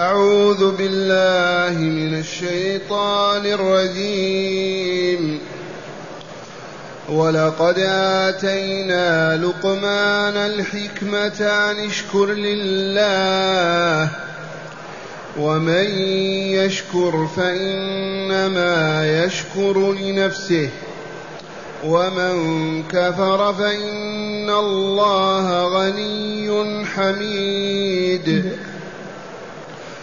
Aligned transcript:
أعوذ 0.00 0.76
بالله 0.76 1.78
من 1.78 2.18
الشيطان 2.18 3.46
الرجيم. 3.46 5.40
ولقد 7.08 7.78
آتينا 7.78 9.36
لقمان 9.36 10.36
الحكمة 10.36 11.40
أن 11.40 11.76
اشكر 11.86 12.26
لله 12.26 14.10
ومن 15.38 15.88
يشكر 16.56 17.28
فإنما 17.36 19.06
يشكر 19.24 19.92
لنفسه 19.92 20.68
ومن 21.86 22.34
كفر 22.82 23.54
فإن 23.54 24.50
الله 24.50 25.64
غني 25.64 26.86
حميد. 26.86 28.52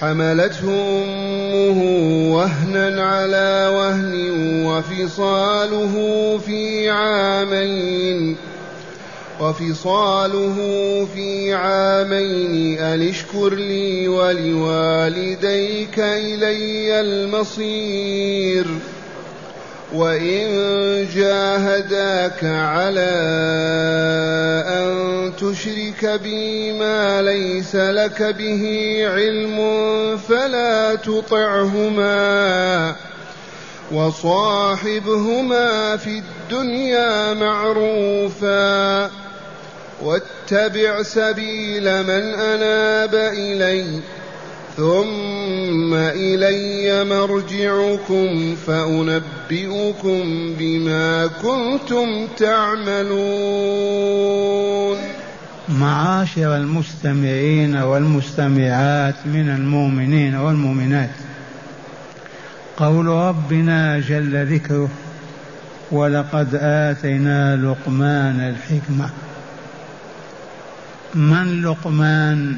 حملته 0.00 0.68
أمه 1.04 1.80
وهنا 2.34 3.04
على 3.04 3.70
وهن 3.76 4.14
وفصاله 4.66 5.94
في 6.46 6.90
عامين 6.90 8.36
وفصاله 9.40 10.56
في 11.14 11.54
عامين. 11.54 12.78
أن 12.78 13.08
اشكر 13.08 13.54
لي 13.54 14.08
ولوالديك 14.08 15.98
إلي 15.98 17.00
المصير. 17.00 18.66
وإن 19.94 21.06
جاهداك 21.14 22.44
على 22.44 23.12
أن 24.66 25.32
تشرك 25.36 26.20
بي 26.22 26.72
ما 26.72 27.22
ليس 27.22 27.76
لك 27.76 28.22
به 28.22 28.62
علم 29.06 29.58
فلا 30.28 30.94
تطعهما 30.94 32.94
وصاحبهما 33.92 35.96
في 35.96 36.22
الدنيا 36.22 37.34
معروفا 37.34 39.10
واتبع 40.02 41.02
سبيل 41.02 42.02
من 42.02 42.34
أناب 42.34 43.14
إليّ 43.14 44.00
ثم 44.76 45.94
إلي 45.94 47.04
مرجعكم 47.04 48.56
فأنبئكم 48.66 50.22
بما 50.58 51.26
كنتم 51.26 52.28
تعملون. 52.36 53.74
معاشر 55.68 56.56
المستمعين 56.56 57.76
والمستمعات 57.76 59.14
من 59.26 59.48
المؤمنين 59.48 60.34
والمؤمنات 60.34 61.10
قول 62.76 63.06
ربنا 63.06 64.00
جل 64.00 64.54
ذكره 64.54 64.88
ولقد 65.92 66.54
آتينا 66.54 67.56
لقمان 67.56 68.40
الحكمة. 68.40 69.10
من 71.14 71.62
لقمان؟ 71.62 72.56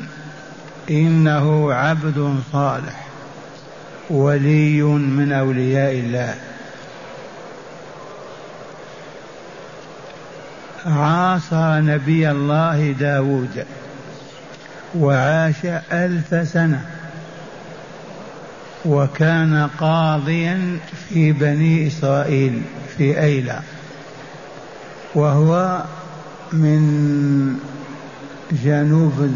إنه 0.91 1.73
عبد 1.73 2.41
صالح 2.53 3.07
ولي 4.11 4.83
من 4.83 5.33
أولياء 5.33 5.93
الله. 5.93 6.35
عاصر 10.87 11.81
نبي 11.81 12.31
الله 12.31 12.93
داود 12.93 13.65
وعاش 14.95 15.67
ألف 15.93 16.49
سنة 16.49 16.81
وكان 18.85 19.69
قاضيا 19.79 20.79
في 21.09 21.33
بني 21.33 21.87
إسرائيل 21.87 22.63
في 22.97 23.21
أيلة 23.21 23.61
وهو 25.15 25.83
من 26.53 27.57
جنوب 28.65 29.31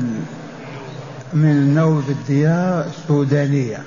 من 1.34 1.74
نوب 1.74 2.04
الديار 2.08 2.84
السودانية 2.86 3.78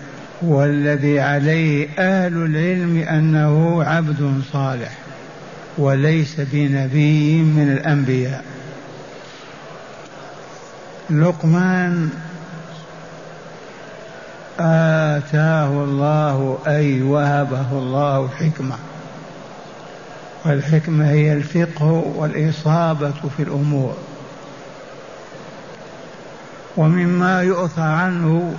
والذي 0.41 1.19
عليه 1.19 1.89
أهل 1.99 2.33
العلم 2.33 2.97
أنه 2.97 3.83
عبد 3.83 4.41
صالح 4.53 4.97
وليس 5.77 6.35
بنبي 6.37 7.41
من 7.41 7.71
الأنبياء. 7.71 8.43
لقمان 11.09 12.09
آتاه 14.59 15.83
الله 15.83 16.57
أي 16.67 17.01
وهبه 17.01 17.71
الله 17.71 18.27
حكمة 18.27 18.75
والحكمة 20.45 21.09
هي 21.09 21.33
الفقه 21.33 21.85
والإصابة 22.15 23.13
في 23.37 23.43
الأمور. 23.43 23.97
ومما 26.77 27.41
يؤثر 27.41 27.81
عنه 27.81 28.55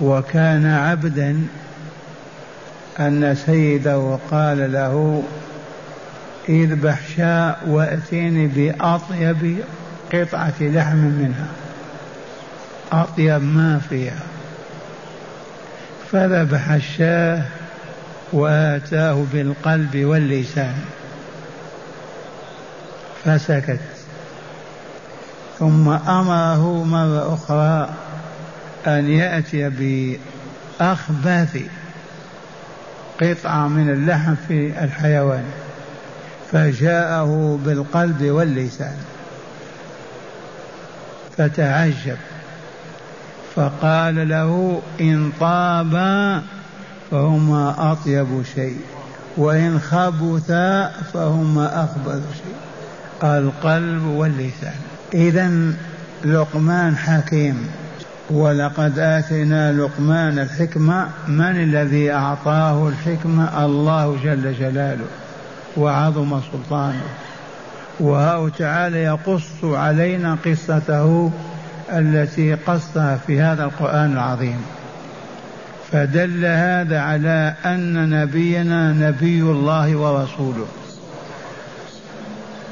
وكان 0.00 0.66
عبدا 0.66 1.46
أن 3.00 3.34
سيده 3.34 4.18
قال 4.30 4.72
له 4.72 5.22
اذبح 6.48 7.00
شاء 7.16 7.60
وأتيني 7.66 8.46
بأطيب 8.46 9.58
قطعة 10.12 10.54
لحم 10.60 10.96
منها 10.96 11.46
أطيب 12.92 13.42
ما 13.42 13.80
فيها. 13.88 14.22
فذبح 16.12 16.70
الشاه 16.70 17.42
وآتاه 18.32 19.24
بالقلب 19.32 19.96
واللسان 19.96 20.74
فسكت. 23.24 23.95
ثم 25.58 25.88
أمره 25.88 26.84
مرة 26.84 27.34
أخرى 27.34 27.88
أن 28.86 29.10
يأتي 29.10 29.68
بأخبث 30.80 31.62
قطعة 33.20 33.68
من 33.68 33.90
اللحم 33.90 34.34
في 34.48 34.84
الحيوان 34.84 35.44
فجاءه 36.52 37.58
بالقلب 37.64 38.22
واللسان 38.22 38.96
فتعجب 41.36 42.16
فقال 43.54 44.28
له 44.28 44.82
إن 45.00 45.32
طابا 45.40 46.42
فهما 47.10 47.92
أطيب 47.92 48.42
شيء 48.54 48.80
وإن 49.36 49.80
خبثا 49.80 50.88
فهما 51.12 51.84
أخبث 51.84 52.22
شيء. 52.42 52.56
القلب 53.22 54.04
واللسان. 54.04 54.80
إذا 55.14 55.50
لقمان 56.24 56.96
حكيم 56.96 57.68
ولقد 58.30 58.98
آتينا 58.98 59.72
لقمان 59.72 60.38
الحكمة 60.38 61.08
من 61.28 61.62
الذي 61.62 62.12
أعطاه 62.12 62.88
الحكمة؟ 62.88 63.64
الله 63.64 64.16
جل 64.24 64.54
جلاله 64.54 65.06
وعظم 65.76 66.40
سلطانه. 66.52 67.02
وهو 68.00 68.48
تعالى 68.48 69.02
يقص 69.02 69.64
علينا 69.64 70.36
قصته 70.44 71.32
التي 71.92 72.54
قصها 72.54 73.16
في 73.26 73.40
هذا 73.40 73.64
القرآن 73.64 74.12
العظيم. 74.12 74.60
فدل 75.92 76.44
هذا 76.44 77.00
على 77.00 77.54
أن 77.64 78.10
نبينا 78.10 78.92
نبي 78.92 79.42
الله 79.42 79.96
ورسوله. 79.96 80.66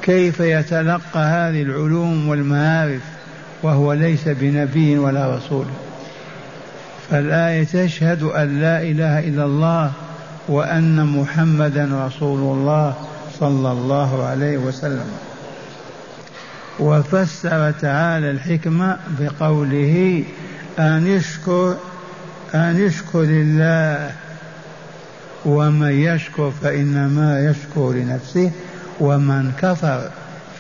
كيف 0.05 0.41
يتلقى 0.41 1.21
هذه 1.21 1.63
العلوم 1.63 2.29
والمعارف 2.29 3.03
وهو 3.63 3.93
ليس 3.93 4.29
بنبي 4.29 4.99
ولا 4.99 5.37
رسول. 5.37 5.67
فالآية 7.11 7.65
تشهد 7.65 8.23
أن 8.23 8.61
لا 8.61 8.83
إله 8.83 9.19
إلا 9.19 9.45
الله 9.45 9.93
وأن 10.49 11.07
محمدا 11.07 12.07
رسول 12.07 12.59
الله 12.59 12.95
صلى 13.41 13.73
الله 13.73 14.25
عليه 14.27 14.59
وسلم. 14.59 15.11
وفسر 16.81 17.71
تعالى 17.71 18.31
الحكمة 18.31 18.99
بقوله 19.21 20.25
أن 20.79 21.17
اشكر 21.17 21.77
أن 22.55 22.81
يشكر 22.81 23.21
لله 23.21 24.11
ومن 25.45 25.93
يشكر 25.93 26.53
فإنما 26.63 27.51
يشكر 27.51 27.93
لنفسه. 27.93 28.51
ومن 29.01 29.53
كفر 29.59 30.11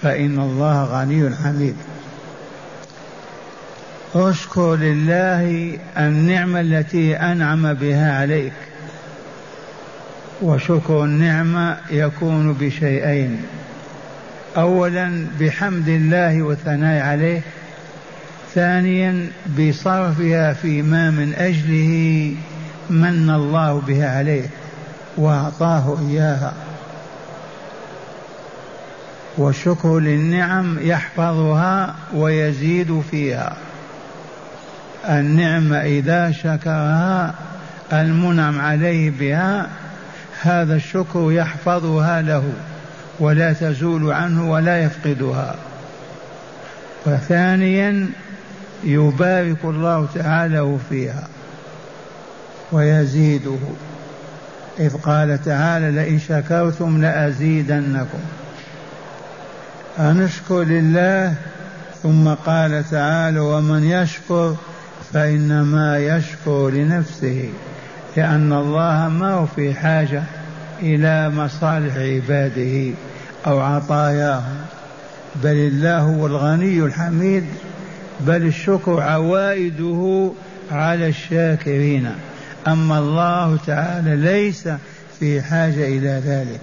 فإن 0.03 0.39
الله 0.39 0.85
غني 0.85 1.37
حميد. 1.37 1.77
اشكر 4.15 4.75
لله 4.75 5.79
النعمة 5.99 6.61
التي 6.61 7.17
أنعم 7.17 7.75
بها 7.75 8.21
عليك 8.21 8.53
وشكر 10.43 11.05
النعمة 11.05 11.77
يكون 11.91 12.53
بشيئين. 12.53 13.43
أولا 14.57 15.27
بحمد 15.41 15.89
الله 15.89 16.43
والثناء 16.43 17.03
عليه 17.03 17.41
ثانيا 18.55 19.27
بصرفها 19.59 20.53
فيما 20.53 21.11
من 21.11 21.35
أجله 21.35 22.35
من 22.91 23.31
الله 23.31 23.83
بها 23.87 24.19
عليه 24.19 24.47
وأعطاه 25.17 25.99
إياها. 26.09 26.55
والشكر 29.39 29.99
للنعم 29.99 30.79
يحفظها 30.81 31.95
ويزيد 32.15 33.03
فيها. 33.11 33.57
النعمة 35.09 35.77
إذا 35.77 36.31
شكرها 36.31 37.35
المنعم 37.93 38.61
عليه 38.61 39.11
بها 39.11 39.69
هذا 40.43 40.77
الشكر 40.77 41.33
يحفظها 41.33 42.23
له 42.23 42.53
ولا 43.21 43.53
تزول 43.53 44.13
عنه 44.13 44.51
ولا 44.51 44.85
يفقدها. 44.85 45.55
وثانيا 47.07 48.09
يبارك 48.85 49.65
الله 49.65 50.09
تعالى 50.15 50.79
فيها 50.91 51.29
ويزيده. 52.73 53.59
إذ 54.81 54.97
قال 54.97 55.45
تعالى 55.45 55.91
لئن 55.91 56.19
شكرتم 56.19 57.03
لأزيدنكم. 57.03 58.19
أنشكر 59.99 60.63
لله 60.63 61.35
ثم 62.03 62.29
قال 62.29 62.85
تعالى 62.91 63.39
ومن 63.41 63.85
يشكر 63.85 64.57
فإنما 65.13 65.99
يشكر 65.99 66.71
لنفسه 66.71 67.49
لأن 68.17 68.53
الله 68.53 69.09
ما 69.09 69.33
هو 69.33 69.47
في 69.47 69.75
حاجة 69.75 70.23
إلى 70.83 71.31
مصالح 71.31 71.97
عباده 71.97 72.95
أو 73.47 73.61
عطاياهم 73.61 74.57
بل 75.43 75.57
الله 75.57 75.99
هو 75.99 76.27
الغني 76.27 76.79
الحميد 76.79 77.45
بل 78.21 78.47
الشكر 78.47 79.01
عوائده 79.01 80.31
على 80.71 81.09
الشاكرين 81.09 82.11
أما 82.67 82.99
الله 82.99 83.59
تعالى 83.67 84.17
ليس 84.17 84.69
في 85.21 85.43
حاجة 85.43 85.89
إلى 85.89 86.23
ذلك 86.27 86.61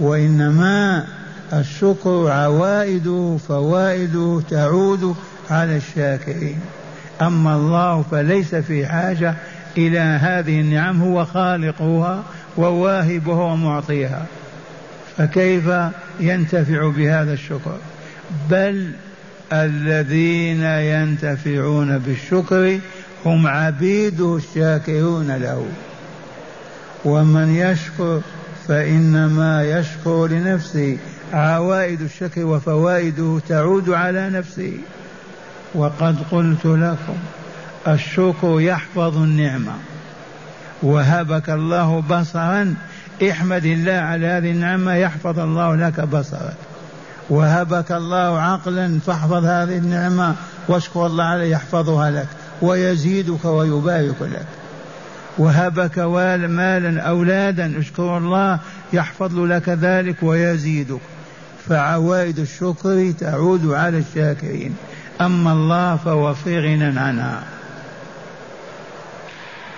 وإنما 0.00 1.04
الشكر 1.54 2.30
عوائده 2.30 3.36
فوائده 3.48 4.42
تعود 4.50 5.14
على 5.50 5.76
الشاكرين. 5.76 6.60
أما 7.22 7.56
الله 7.56 8.04
فليس 8.10 8.54
في 8.54 8.86
حاجة 8.86 9.34
إلى 9.76 9.98
هذه 9.98 10.60
النعم 10.60 11.02
هو 11.02 11.24
خالقها 11.24 12.22
وواهبها 12.56 13.42
ومعطيها. 13.52 14.26
فكيف 15.16 15.64
ينتفع 16.20 16.88
بهذا 16.88 17.32
الشكر؟ 17.32 17.76
بل 18.50 18.90
الذين 19.52 20.62
ينتفعون 20.62 21.98
بالشكر 21.98 22.78
هم 23.26 23.46
عبيده 23.46 24.36
الشاكرون 24.36 25.36
له. 25.36 25.66
ومن 27.04 27.54
يشكر 27.54 28.20
فإنما 28.68 29.64
يشكر 29.64 30.26
لنفسه. 30.26 30.98
عوائد 31.32 32.00
الشكر 32.00 32.44
وفوائده 32.44 33.40
تعود 33.48 33.90
على 33.90 34.30
نفسه 34.30 34.72
وقد 35.74 36.16
قلت 36.30 36.64
لكم 36.64 37.16
الشكر 37.88 38.60
يحفظ 38.60 39.16
النعمة. 39.16 39.72
وهبك 40.82 41.50
الله 41.50 42.00
بصرا 42.00 42.74
احمد 43.30 43.64
الله 43.64 43.92
على 43.92 44.26
هذه 44.26 44.50
النعمة 44.50 44.94
يحفظ 44.94 45.38
الله 45.38 45.76
لك 45.76 46.00
بصرك 46.00 46.56
وهبك 47.30 47.92
الله 47.92 48.40
عقلا 48.40 48.98
فاحفظ 49.06 49.44
هذه 49.44 49.78
النعمة 49.78 50.34
واشكر 50.68 51.06
الله 51.06 51.24
عليه 51.24 51.50
يحفظها 51.50 52.10
لك 52.10 52.28
ويزيدك 52.62 53.44
ويبارك 53.44 54.22
لك. 54.22 54.46
وهبك 55.38 55.98
مالا 56.48 57.00
أولادا 57.02 57.78
اشكر 57.78 58.18
الله 58.18 58.58
يحفظ 58.92 59.38
لك 59.38 59.68
ذلك 59.68 60.16
ويزيدك. 60.22 61.00
فعوائد 61.68 62.38
الشكر 62.38 63.12
تعود 63.20 63.70
على 63.70 63.98
الشاكرين. 63.98 64.76
أما 65.20 65.52
الله 65.52 65.96
فهو 65.96 66.34
في 66.34 66.58
غنى 66.58 67.00
عنها. 67.00 67.42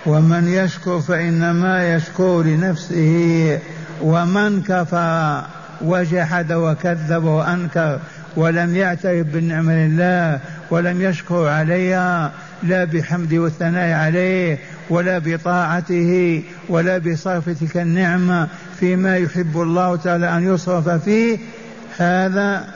ومن 0.05 0.47
يشكر 0.47 0.99
فإنما 0.99 1.95
يشكر 1.95 2.41
لنفسه. 2.43 3.59
ومن 4.01 4.61
كفر 4.61 5.43
وجحد 5.81 6.51
وكذب 6.51 7.23
وأنكر 7.23 7.99
ولم 8.35 8.75
يعترف 8.75 9.27
بالنعمة 9.27 9.73
لله 9.73 10.39
ولم 10.71 11.01
يشكر 11.01 11.47
عليها 11.47 12.31
لا 12.63 12.83
بحمد 12.83 13.33
والثناء 13.33 13.99
عليه 13.99 14.59
ولا 14.89 15.17
بطاعته 15.19 16.43
ولا 16.69 16.97
بصرف 16.97 17.49
تلك 17.49 17.77
النعمة 17.77 18.47
فيما 18.79 19.17
يحب 19.17 19.61
الله 19.61 19.95
تعالى 19.95 20.37
أن 20.37 20.53
يصرف 20.53 20.89
فيه 20.89 21.37
هذا 21.97 22.67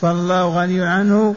فالله 0.00 0.62
غني 0.62 0.82
عنه 0.82 1.34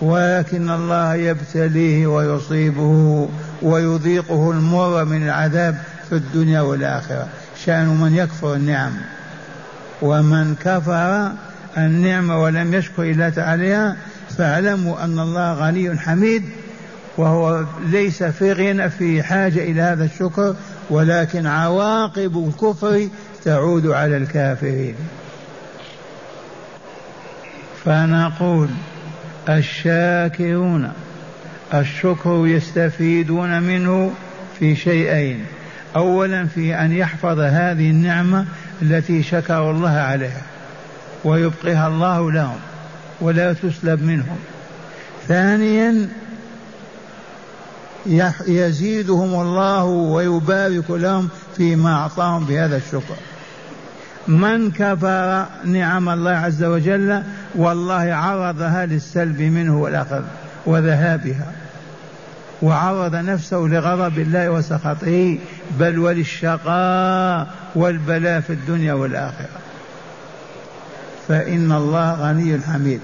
ولكن 0.00 0.70
الله 0.70 1.14
يبتليه 1.14 2.06
ويصيبه 2.06 3.28
ويذيقه 3.62 4.50
المر 4.50 5.04
من 5.04 5.22
العذاب 5.22 5.78
في 6.08 6.14
الدنيا 6.14 6.60
والآخرة. 6.60 7.28
شأن 7.64 7.86
من 7.86 8.14
يكفر 8.14 8.54
النعم 8.54 8.92
ومن 10.02 10.54
كفر 10.54 11.32
النعمة 11.76 12.42
ولم 12.42 12.74
يشكر 12.74 13.02
الله 13.02 13.28
تعالى 13.28 13.96
فاعلموا 14.38 15.04
أن 15.04 15.18
الله 15.18 15.52
غني 15.52 15.98
حميد 15.98 16.42
وهو 17.16 17.64
ليس 17.86 18.22
في 18.22 18.52
غنى 18.52 18.90
في 18.90 19.22
حاجة 19.22 19.58
إلى 19.58 19.80
هذا 19.80 20.04
الشكر 20.04 20.54
ولكن 20.90 21.46
عواقب 21.46 22.48
الكفر 22.48 23.08
تعود 23.44 23.86
على 23.86 24.16
الكافرين. 24.16 24.94
فنقول 27.88 28.68
الشاكرون 29.48 30.92
الشكر 31.74 32.46
يستفيدون 32.46 33.62
منه 33.62 34.12
في 34.58 34.76
شيئين. 34.76 35.44
اولا 35.96 36.46
في 36.46 36.74
أن 36.74 36.92
يحفظ 36.92 37.38
هذه 37.38 37.90
النعمة 37.90 38.46
التي 38.82 39.22
شكر 39.22 39.70
الله 39.70 39.90
عليها 39.90 40.42
ويبقيها 41.24 41.88
الله 41.88 42.32
لهم 42.32 42.58
ولا 43.20 43.52
تسلب 43.52 44.02
منهم. 44.02 44.38
ثانيا 45.28 46.08
يزيدهم 48.46 49.40
الله 49.40 49.84
ويبارك 49.84 50.90
لهم 50.90 51.28
فيما 51.56 51.94
أعطاهم 51.94 52.44
بهذا 52.44 52.76
الشكر. 52.76 53.16
من 54.28 54.70
كفر 54.70 55.46
نعم 55.64 56.08
الله 56.08 56.30
عز 56.30 56.64
وجل 56.64 57.22
والله 57.54 58.14
عرضها 58.14 58.86
للسلب 58.86 59.40
منه 59.40 59.80
والأخذ 59.80 60.22
وذهابها 60.66 61.52
وعرض 62.62 63.14
نفسه 63.14 63.56
لغضب 63.56 64.18
الله 64.18 64.50
وسخطه 64.50 65.38
بل 65.78 65.98
وللشقاء 65.98 67.46
والبلاء 67.74 68.40
في 68.40 68.52
الدنيا 68.52 68.92
والآخرة. 68.92 69.58
فإن 71.28 71.72
الله 71.72 72.12
غني 72.12 72.60
حميد. 72.60 73.00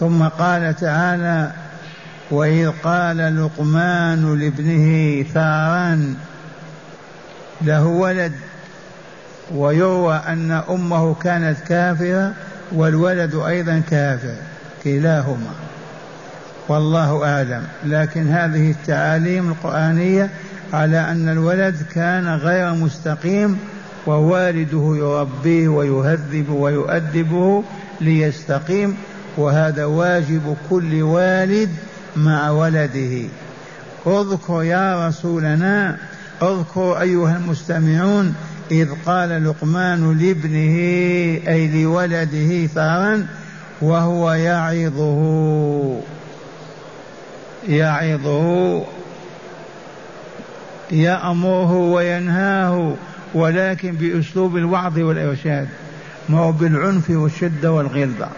ثم 0.00 0.22
قال 0.22 0.76
تعالى 0.76 1.52
وإذ 2.30 2.70
قال 2.84 3.44
لقمان 3.44 4.38
لابنه 4.38 5.22
ثاران 5.34 6.14
له 7.62 7.84
ولد. 7.84 8.32
ويروى 9.52 10.14
أن 10.14 10.50
أمه 10.50 11.14
كانت 11.14 11.56
كافرة 11.68 12.32
والولد 12.72 13.34
أيضا 13.34 13.82
كافر 13.90 14.34
كلاهما. 14.84 15.52
والله 16.68 17.24
أعلم. 17.24 17.62
لكن 17.84 18.28
هذه 18.28 18.70
التعاليم 18.70 19.48
القرآنية 19.48 20.30
على 20.72 21.00
أن 21.00 21.28
الولد 21.28 21.76
كان 21.94 22.28
غير 22.28 22.74
مستقيم 22.74 23.58
ووالده 24.06 24.96
يربيه 24.96 25.68
ويهذب 25.68 26.48
ويؤدبه 26.50 27.64
ليستقيم 28.00 28.96
وهذا 29.36 29.84
واجب 29.84 30.56
كل 30.70 31.02
والد 31.02 31.70
مع 32.16 32.50
ولده. 32.50 33.28
اذكر 34.06 34.62
يا 34.62 35.08
رسولنا 35.08 35.96
اذكر 36.42 37.00
أيها 37.00 37.36
المستمعون 37.36 38.34
إذ 38.70 38.88
قال 39.06 39.44
لقمان 39.44 40.18
لابنه 40.18 40.78
أي 41.48 41.82
لولده 41.82 42.66
ثارا 42.66 43.26
وهو 43.82 44.32
يعظه. 44.32 46.00
يعظه. 47.68 48.84
يأمره 50.90 51.72
وينهاه 51.72 52.94
ولكن 53.34 53.92
بأسلوب 53.92 54.56
الوعظ 54.56 54.98
والإرشاد 54.98 55.68
ما 56.28 56.38
هو 56.38 56.52
بالعنف 56.52 57.10
والشدة 57.10 57.72
والغلظة 57.72 58.28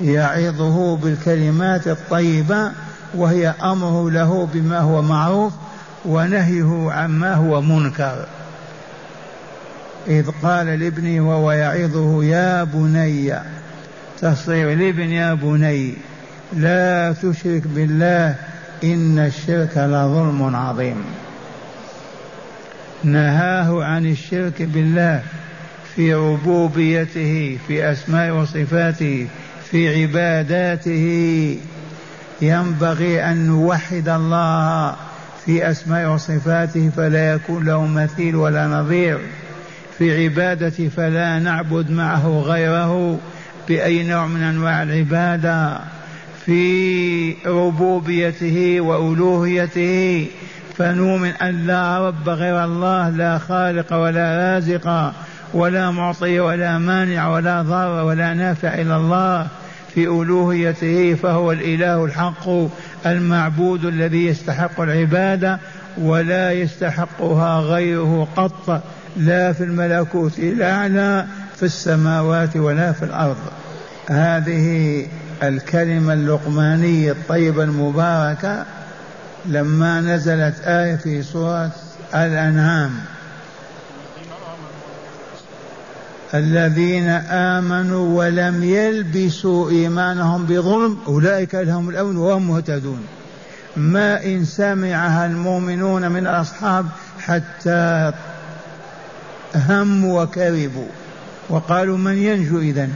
يعظه 0.00 0.96
بالكلمات 0.96 1.88
الطيبة 1.88 2.72
وهي 3.14 3.48
أمره 3.48 4.10
له 4.10 4.48
بما 4.54 4.78
هو 4.78 5.02
معروف 5.02 5.52
ونهيه 6.04 6.92
عما 6.92 7.34
هو 7.34 7.62
منكر. 7.62 8.26
إذ 10.08 10.30
قال 10.42 10.66
لابنه 10.66 11.28
وهو 11.28 11.52
يعظه 11.52 12.24
يا 12.24 12.64
بني 12.64 13.34
تصير 14.20 14.72
الابن 14.72 15.10
يا 15.10 15.34
بني 15.34 15.94
لا 16.52 17.12
تشرك 17.12 17.62
بالله 17.66 18.34
إن 18.84 19.18
الشرك 19.18 19.76
لظلم 19.76 20.56
عظيم. 20.56 21.04
نهاه 23.04 23.84
عن 23.84 24.06
الشرك 24.06 24.62
بالله 24.62 25.22
في 25.94 26.14
ربوبيته 26.14 27.58
في 27.68 27.92
أسماء 27.92 28.30
وصفاته 28.30 29.26
في 29.70 30.02
عباداته. 30.02 31.58
ينبغي 32.42 33.24
أن 33.24 33.46
نوحد 33.46 34.08
الله 34.08 34.96
في 35.44 35.70
أسماء 35.70 36.10
وصفاته 36.10 36.90
فلا 36.96 37.32
يكون 37.34 37.64
له 37.64 37.86
مثيل 37.86 38.36
ولا 38.36 38.66
نظير. 38.66 39.18
في 39.98 40.24
عبادته 40.24 40.88
فلا 40.88 41.38
نعبد 41.38 41.90
معه 41.90 42.42
غيره 42.46 43.18
بأي 43.68 44.02
نوع 44.02 44.26
من 44.26 44.42
أنواع 44.42 44.82
العبادة 44.82 45.78
في 46.44 47.34
ربوبيته 47.46 48.80
وألوهيته 48.80 50.26
فنؤمن 50.78 51.30
أن 51.30 51.66
لا 51.66 52.08
رب 52.08 52.28
غير 52.28 52.64
الله 52.64 53.08
لا 53.08 53.38
خالق 53.38 53.94
ولا 53.94 54.54
رازق 54.54 55.12
ولا 55.54 55.90
معطي 55.90 56.40
ولا 56.40 56.78
مانع 56.78 57.28
ولا 57.28 57.62
ضار 57.62 58.04
ولا 58.04 58.34
نافع 58.34 58.74
إلا 58.74 58.96
الله. 58.96 59.46
في 59.94 60.04
ألوهيته 60.04 61.14
فهو 61.14 61.52
الإله 61.52 62.04
الحق 62.04 62.48
المعبود 63.06 63.84
الذي 63.84 64.26
يستحق 64.26 64.80
العبادة 64.80 65.58
ولا 65.98 66.52
يستحقها 66.52 67.60
غيره 67.60 68.28
قط. 68.36 68.82
لا 69.16 69.52
في 69.52 69.64
الملكوت 69.64 70.38
الأعلى 70.38 71.26
في 71.56 71.62
السماوات 71.62 72.56
ولا 72.56 72.92
في 72.92 73.04
الأرض. 73.04 73.36
هذه 74.10 75.06
الكلمة 75.42 76.12
اللقمانية 76.12 77.12
الطيبة 77.12 77.62
المباركة 77.62 78.64
لما 79.46 80.00
نزلت 80.00 80.60
آية 80.60 80.96
في 80.96 81.22
سورة 81.22 81.70
الأنعام. 82.14 82.90
الذين 86.34 87.08
آمنوا 87.30 88.18
ولم 88.18 88.64
يلبسوا 88.64 89.70
إيمانهم 89.70 90.46
بظلم 90.46 90.98
أولئك 91.06 91.54
لهم 91.54 91.88
الأمن 91.88 92.16
وهم 92.16 92.48
مهتدون. 92.48 93.06
ما 93.76 94.24
إن 94.24 94.44
سمعها 94.44 95.26
المؤمنون 95.26 96.10
من 96.10 96.26
الأصحاب 96.26 96.86
حتى 97.20 98.12
هموا 99.54 100.22
وكربوا 100.22 100.88
وقالوا 101.48 101.98
من 101.98 102.18
ينجو 102.18 102.58
إذن؟ 102.58 102.90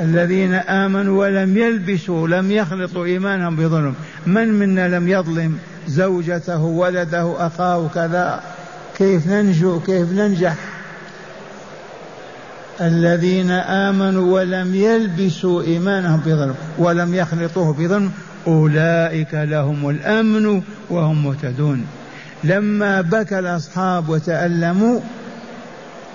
الذين 0.00 0.54
آمنوا 0.54 1.18
ولم 1.20 1.56
يلبسوا 1.56 2.28
لم 2.28 2.50
يخلطوا 2.50 3.04
إيمانهم 3.04 3.56
بظلم. 3.56 3.94
من 4.26 4.48
منا 4.48 4.88
لم 4.88 5.08
يظلم 5.08 5.58
زوجته 5.88 6.62
ولده 6.62 7.46
أخاه 7.46 7.88
كذا؟ 7.94 8.42
كيف 8.98 9.26
ننجو؟ 9.26 9.80
كيف 9.80 10.12
ننجح؟ 10.12 10.54
الذين 12.80 13.50
آمنوا 13.50 14.34
ولم 14.34 14.74
يلبسوا 14.74 15.62
إيمانهم 15.62 16.20
بظلم 16.20 16.54
ولم 16.78 17.14
يخلطوه 17.14 17.72
بظلم 17.72 18.10
أولئك 18.46 19.34
لهم 19.34 19.90
الأمن 19.90 20.62
وهم 20.90 21.24
مهتدون. 21.24 21.86
لما 22.44 23.00
بكى 23.00 23.38
الأصحاب 23.38 24.08
وتألموا 24.08 25.00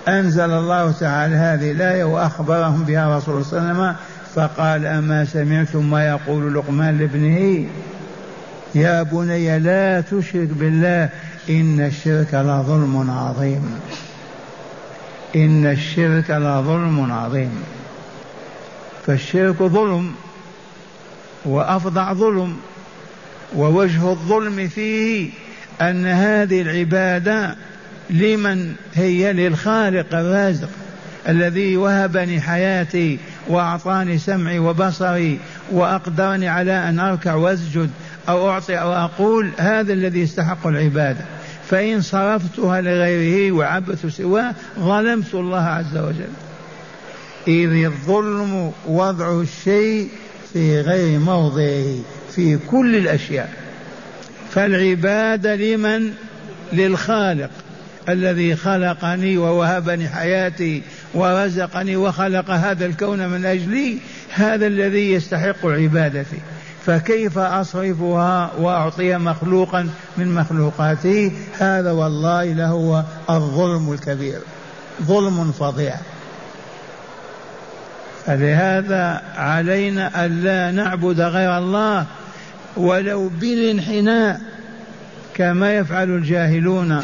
أنزل 0.08 0.52
الله 0.52 0.92
تعالى 0.92 1.36
هذه 1.36 1.72
الآية 1.72 2.04
وأخبرهم 2.04 2.84
بها 2.84 3.18
رسول 3.18 3.36
الله 3.36 3.48
صلى 3.48 3.60
الله 3.60 3.70
عليه 3.70 3.82
وسلم 3.82 3.96
فقال 4.36 4.86
أما 4.86 5.26
سمعتم 5.26 5.90
ما 5.90 6.08
يقول 6.08 6.54
لقمان 6.56 6.98
لابنه؟ 6.98 7.70
يا 8.76 9.04
بني 9.04 9.60
لا 9.60 10.02
تشرك 10.02 10.48
بالله 10.48 11.10
إن 11.50 11.80
الشرك 11.80 12.34
لظلم 12.34 13.12
عظيم. 13.12 13.80
إن 15.36 15.66
الشرك 15.66 16.30
لظلم 16.30 17.12
عظيم. 17.12 17.64
فالشرك 19.08 19.64
ظلم 19.64 20.12
وأفظع 21.46 22.14
ظلم 22.14 22.58
ووجه 23.56 24.10
الظلم 24.10 24.68
فيه 24.68 25.30
أن 25.82 26.06
هذه 26.06 26.62
العبادة 26.62 27.56
لمن 28.10 28.74
هي 28.94 29.34
للخالق 29.34 30.16
الرازق 30.16 30.70
الذي 31.30 31.78
وهبني 31.78 32.42
حياتي 32.42 33.20
وأعطاني 33.48 34.18
سمعي 34.18 34.60
وبصري 34.60 35.40
وأقدرني 35.72 36.48
على 36.48 36.90
أن 36.90 37.00
أركع 37.00 37.34
وأسجد 37.34 37.90
أو 38.30 38.50
أعطي 38.50 38.76
أو 38.76 38.94
أقول 38.94 39.50
هذا 39.58 39.94
الذي 39.94 40.20
يستحق 40.20 40.68
العبادة. 40.68 41.26
فإن 41.70 42.02
صرفتها 42.02 42.82
لغيره 42.82 43.52
وعبثت 43.52 44.08
سواه 44.08 44.56
ظلمت 44.80 45.36
الله 45.36 45.64
عز 45.64 45.98
وجل. 45.98 46.34
إذ 47.48 47.86
الظلم 47.86 48.72
وضع 48.88 49.42
الشيء 49.42 50.10
في 50.54 50.82
غير 50.82 51.20
موضعه 51.20 51.96
في 52.36 52.58
كل 52.58 52.96
الأشياء. 52.96 53.63
فالعبادة 54.54 55.56
لمن؟ 55.56 56.14
للخالق 56.74 57.50
الذي 58.10 58.56
خلقني 58.56 59.38
ووهبني 59.38 60.10
حياتي 60.10 60.84
ورزقني 61.14 61.96
وخلق 61.96 62.52
هذا 62.52 62.86
الكون 62.86 63.28
من 63.28 63.46
أجلي 63.46 63.98
هذا 64.34 64.68
الذي 64.68 65.14
يستحق 65.14 65.66
عبادتي. 65.66 66.38
فكيف 66.86 67.38
أصرفها 67.38 68.52
وأعطي 68.58 69.18
مخلوقا 69.18 69.90
من 70.18 70.34
مخلوقاته 70.36 71.32
هذا 71.60 71.92
والله 71.92 72.44
لهو 72.44 73.04
الظلم 73.30 73.94
الكبير. 73.94 74.40
ظلم 75.04 75.52
فظيع. 75.52 75.96
فلهذا 78.26 79.22
علينا 79.36 80.26
ألا 80.26 80.72
نعبد 80.72 81.22
غير 81.22 81.58
الله 81.58 82.06
ولو 82.78 83.32
بالانحناء 83.42 84.42
كما 85.34 85.76
يفعل 85.78 86.10
الجاهلون. 86.10 87.02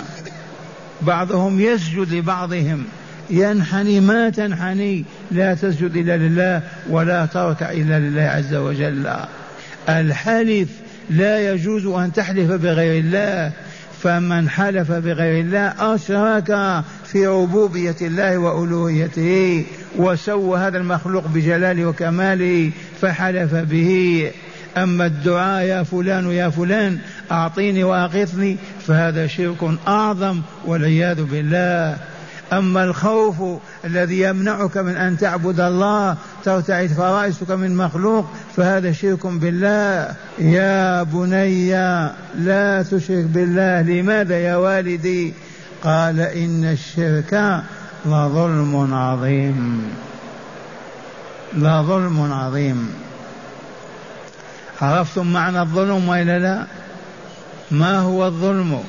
بعضهم 1.02 1.60
يسجد 1.62 2.14
لبعضهم. 2.14 2.84
ينحني 3.30 4.00
ما 4.00 4.30
تنحني. 4.30 5.06
لا 5.32 5.54
تسجد 5.54 5.98
إلا 5.98 6.18
لله 6.18 6.62
ولا 6.90 7.26
تركع 7.26 7.72
إلا 7.72 8.00
لله 8.00 8.22
عز 8.22 8.54
وجل. 8.54 9.10
الحلف 9.90 10.70
لا 11.10 11.54
يجوز 11.54 11.86
أن 11.86 12.14
تحلف 12.14 12.52
بغير 12.52 13.04
الله. 13.04 13.52
فمن 14.04 14.50
حلف 14.50 14.92
بغير 14.92 15.42
الله 15.42 15.96
أشرك 15.96 16.84
في 17.06 17.28
ربوبية 17.28 17.96
الله 18.02 18.38
وألوهيته. 18.38 19.66
وسوى 19.98 20.60
هذا 20.60 20.78
المخلوق 20.78 21.28
بجلاله 21.28 21.86
وكماله 21.86 22.72
فحلف 23.02 23.56
به. 23.56 24.32
أما 24.78 25.06
الدعاء 25.06 25.66
يا 25.66 25.84
فلان 25.84 26.32
يا 26.32 26.50
فلان 26.50 26.98
أعطيني 27.32 27.84
وأغثني 27.84 28.58
فهذا 28.88 29.28
شرك 29.28 29.58
أعظم 29.88 30.42
والعياذ 30.66 31.24
بالله. 31.24 31.98
أما 32.54 32.84
الخوف 32.84 33.62
الذي 33.86 34.22
يمنعك 34.22 34.78
من 34.78 34.96
أن 34.96 35.18
تعبد 35.18 35.60
الله 35.60 36.18
ترتعد 36.44 36.88
فرائسك 36.88 37.52
من 37.52 37.76
مخلوق 37.76 38.26
فهذا 38.56 38.92
شرك 38.92 39.28
بالله. 39.28 40.16
يا 40.40 41.04
بني 41.04 41.72
لا 42.40 42.84
تشرك 42.92 43.26
بالله. 43.26 43.82
لماذا 43.82 44.40
يا 44.40 44.56
والدي؟ 44.56 45.34
قال 45.84 46.20
إن 46.20 46.66
الشرك 46.66 47.62
لظلم 48.06 48.94
عظيم. 48.94 49.84
لظلم 51.54 52.32
عظيم. 52.32 52.90
عرفتم 54.82 55.34
معنى 55.34 55.62
الظلم 55.62 56.10
وإلا 56.10 56.40
لا؟ 56.40 56.66
ما 57.72 58.00
هو 58.00 58.26
الظلم؟ 58.26 58.84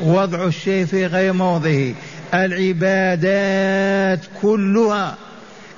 وضع 0.00 0.44
الشيء 0.44 0.86
في 0.86 1.06
غير 1.06 1.32
موضعه. 1.32 1.94
العبادات 2.34 4.20
كلها. 4.42 5.14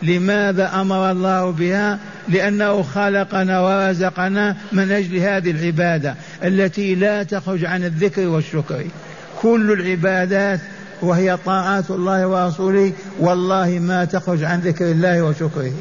لماذا 0.03 0.81
أمر 0.81 1.11
الله 1.11 1.51
بها؟ 1.51 1.99
لأنه 2.29 2.83
خلقنا 2.83 3.61
ورزقنا 3.61 4.57
من 4.73 4.93
أجل 4.93 5.17
هذه 5.17 5.51
العبادة 5.51 6.15
التي 6.45 6.95
لا 6.95 7.23
تخرج 7.23 7.65
عن 7.65 7.85
الذكر 7.85 8.27
والشكر. 8.27 8.85
كل 9.43 9.73
العبادات 9.73 10.61
وهي 11.03 11.37
طاعات 11.47 11.91
الله 11.91 12.27
ورسوله 12.27 12.93
والله 13.19 13.79
ما 13.83 14.05
تخرج 14.05 14.45
عن 14.45 14.61
ذكر 14.61 14.91
الله 14.91 15.23
وشكره. 15.23 15.73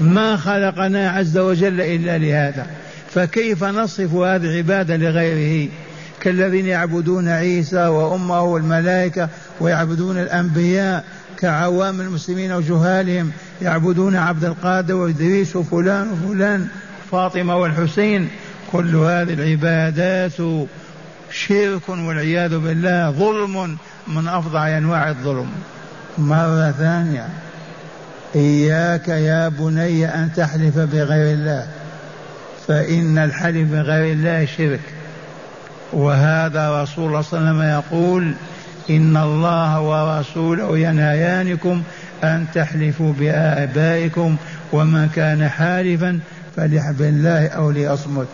ما 0.00 0.36
خلقنا 0.36 1.10
عز 1.10 1.38
وجل 1.38 1.80
إلا 1.80 2.18
لهذا. 2.18 2.66
فكيف 3.10 3.64
نصف 3.64 4.14
هذه 4.14 4.44
العباده 4.44 4.96
لغيره؟ 4.96 5.70
كالذين 6.20 6.66
يعبدون 6.66 7.28
عيسى 7.28 7.86
وأمه 7.86 8.42
والملائكة 8.42 9.28
ويعبدون 9.60 10.18
الأنبياء 10.18 11.04
كعوام 11.38 12.00
المسلمين 12.00 12.52
وجهالهم 12.52 13.30
يعبدون 13.62 14.16
عبد 14.16 14.44
القادر 14.44 14.94
وإدريس 14.94 15.56
وفلان 15.56 16.10
وفلان 16.12 16.66
فاطمة 17.10 17.56
والحسين. 17.56 18.28
كل 18.72 18.96
هذه 18.96 19.32
العبادات 19.32 20.66
شرك 21.30 21.88
والعياذ 21.88 22.58
بالله 22.58 23.10
ظلم 23.10 23.76
من 24.08 24.28
افظع 24.28 24.78
أنواع 24.78 25.08
الظلم. 25.08 25.48
مرة 26.18 26.70
ثانية. 26.78 27.28
إياك 28.34 29.08
يا 29.08 29.48
بني 29.48 30.06
أن 30.06 30.30
تحلف 30.36 30.78
بغير 30.78 31.34
الله 31.34 31.66
فإن 32.68 33.18
الحلف 33.18 33.72
بغير 33.72 34.12
الله 34.12 34.44
شرك. 34.56 34.80
وهذا 35.92 36.82
رسول 36.82 37.06
الله 37.06 37.22
صلى 37.22 37.38
الله 37.38 37.50
عليه 37.50 37.58
وسلم 37.58 37.62
يقول 37.62 38.34
إن 38.90 39.16
الله 39.16 39.80
ورسوله 39.80 40.78
ينهيانكم 40.78 41.82
أن 42.24 42.46
تحلفوا 42.54 43.12
بآبائكم 43.12 44.36
ومن 44.72 45.08
كان 45.08 45.48
حالفا 45.48 46.20
فليحب 46.56 47.02
الله 47.02 47.48
أو 47.48 47.70
ليصمت. 47.70 48.26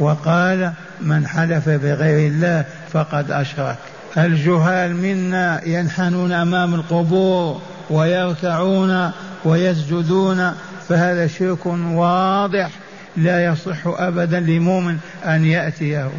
وقال 0.00 0.72
من 1.00 1.26
حلف 1.26 1.68
بغير 1.68 2.28
الله 2.28 2.64
فقد 2.92 3.30
أشرك. 3.30 3.76
الجهال 4.18 4.96
منا 4.96 5.60
ينحنون 5.64 6.32
أمام 6.32 6.74
القبور 6.74 7.60
ويركعون 7.90 9.10
ويسجدون 9.44 10.52
فهذا 10.88 11.26
شرك 11.26 11.66
واضح 11.66 12.70
لا 13.16 13.44
يصح 13.44 13.86
أبدا 13.86 14.40
لمؤمن 14.40 14.98
أن 15.24 15.44
يأتيه. 15.44 16.10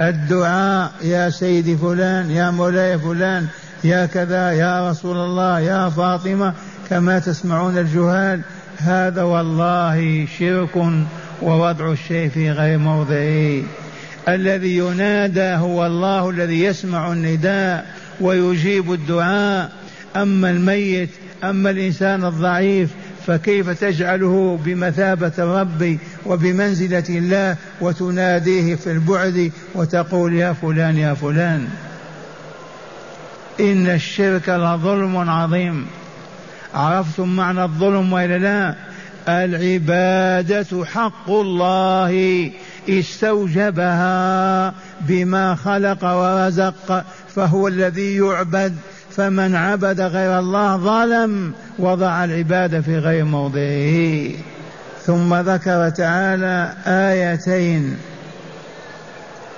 الدعاء 0.00 0.92
يا 1.02 1.30
سيدي 1.30 1.76
فلان 1.76 2.30
يا 2.30 2.50
مولاي 2.50 2.98
فلان 2.98 3.46
يا 3.84 4.06
كذا 4.06 4.52
يا 4.52 4.90
رسول 4.90 5.16
الله 5.16 5.60
يا 5.60 5.88
فاطمة 5.88 6.54
كما 6.90 7.18
تسمعون 7.18 7.78
الجهال. 7.78 8.40
هذا 8.78 9.22
والله 9.22 10.26
شرك 10.38 10.76
ووضع 11.42 11.92
الشيء 11.92 12.28
في 12.28 12.50
غير 12.50 12.78
موضعه. 12.78 13.62
الذي 14.28 14.76
ينادى 14.76 15.54
هو 15.54 15.86
الله 15.86 16.30
الذي 16.30 16.64
يسمع 16.64 17.12
النداء 17.12 17.86
ويجيب 18.20 18.92
الدعاء. 18.92 19.72
أما 20.16 20.50
الميت 20.50 21.10
أما 21.50 21.70
الإنسان 21.70 22.24
الضعيف 22.24 22.90
فكيف 23.26 23.70
تجعله 23.70 24.58
بمثابة 24.64 25.32
الرب 25.38 25.98
وبمنزلة 26.26 27.04
الله 27.08 27.56
وتناديه 27.80 28.74
في 28.74 28.92
البعد 28.92 29.52
وتقول 29.74 30.34
يا 30.34 30.52
فلان 30.52 30.98
يا 30.98 31.14
فلان؟ 31.14 31.68
إن 33.60 33.86
الشرك 33.86 34.48
لظلم 34.48 35.16
عظيم. 35.16 35.86
عرفتم 36.74 37.36
معنى 37.36 37.62
الظلم 37.62 38.12
وإلا 38.12 38.38
لا؟ 38.38 38.74
العبادة 39.28 40.84
حق 40.84 41.30
الله 41.30 42.50
استوجبها 42.88 44.74
بما 45.00 45.54
خلق 45.54 46.04
ورزق 46.04 47.04
فهو 47.34 47.68
الذي 47.68 48.16
يعبد 48.16 48.76
فمن 49.16 49.54
عبد 49.54 50.00
غير 50.00 50.38
الله 50.38 50.76
ظلم 50.76 51.52
وضع 51.78 52.24
العبادة 52.24 52.80
في 52.80 52.98
غير 52.98 53.24
موضعه. 53.24 54.30
ثم 55.06 55.34
ذكر 55.34 55.88
تعالى 55.88 56.72
آيتين. 56.86 57.96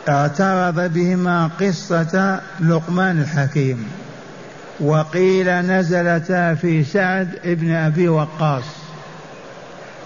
اعترض 0.09 0.93
بهما 0.93 1.51
قصة 1.61 2.41
لقمان 2.61 3.21
الحكيم. 3.21 3.87
وقيل 4.81 5.51
نزلتا 5.51 6.55
في 6.55 6.85
سعد 6.85 7.29
بن 7.45 7.73
أبي 7.73 8.09
وقاص. 8.09 8.65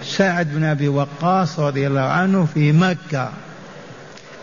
سعد 0.03 0.47
بن 0.53 0.63
أبي 0.63 0.87
وقاص 0.87 1.59
رضي 1.59 1.87
الله 1.87 2.01
عنه 2.01 2.47
في 2.53 2.71
مكة. 2.71 3.29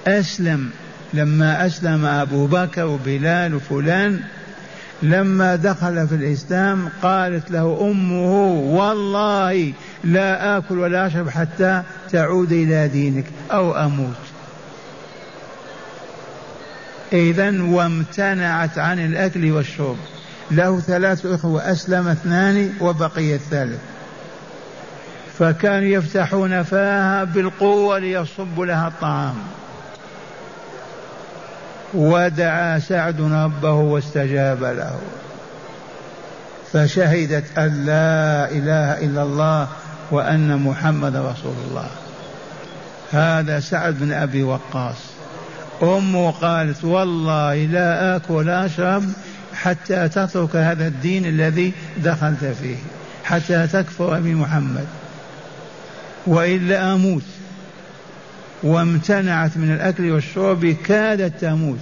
أسلم. 0.07 0.71
لما 1.15 1.67
أسلم 1.67 2.07
أبو 2.07 2.47
بكر 2.47 2.85
وبلال 2.85 3.55
وفلان 3.55 4.21
لما 5.03 5.57
دخل 5.57 6.09
في 6.09 6.15
الإسلام 6.15 6.89
قالت 7.03 7.51
له 7.51 7.91
أمه 7.91 8.53
والله 8.53 9.73
لا 10.05 10.59
آكل 10.59 10.79
ولا 10.79 11.07
أشرب 11.07 11.29
حتى 11.29 11.83
تعود 12.11 12.53
إلى 12.53 12.89
دينك 12.89 13.25
أو 13.51 13.77
أموت. 13.77 14.17
إذا 17.13 17.63
وامتنعت 17.63 18.79
عن 18.79 18.99
الأكل 18.99 19.53
والشرب. 19.53 19.97
له 20.51 20.81
ثلاث 20.81 21.27
إخوة 21.27 21.73
أسلم 21.73 22.09
اثنان 22.09 22.73
وبقي 22.81 23.35
الثالث. 23.35 23.81
فكانوا 25.39 25.89
يفتحون 25.89 26.63
فاها 26.63 27.25
بالقوة 27.25 27.99
ليصب 27.99 28.61
لها 28.61 28.89
الطعام. 28.89 29.35
ودعا 31.95 32.79
سعد 32.79 33.21
ربه 33.21 33.73
واستجاب 33.73 34.65
له. 34.65 34.99
فشهدت 36.73 37.59
أن 37.59 37.87
لا 37.87 38.51
إله 38.51 39.05
إلا 39.05 39.23
الله 39.23 39.69
وأن 40.11 40.57
محمد 40.57 41.17
رسول 41.17 41.55
الله. 41.69 41.89
هذا 43.13 43.61
سعد 43.61 43.99
بن 43.99 44.13
أبي 44.13 44.43
وقاص. 44.43 44.97
أمه 45.83 46.31
قالت 46.31 46.85
والله 46.85 47.55
لا 47.55 48.17
آكل 48.17 48.35
ولا 48.35 48.67
أشرب 48.67 49.05
حتى 49.55 50.09
تترك 50.09 50.57
هذا 50.57 50.87
الدين 50.87 51.27
الذي 51.27 51.73
دخلت 52.05 52.45
فيه 52.45 52.77
حتى 53.25 53.67
تكفر 53.67 54.21
بمحمد 54.21 54.87
وإلا 56.27 56.95
أموت. 56.95 57.23
وامتنعت 58.63 59.57
من 59.57 59.73
الأكل 59.73 60.11
والشرب 60.11 60.67
كادت 60.67 61.41
تموت. 61.41 61.79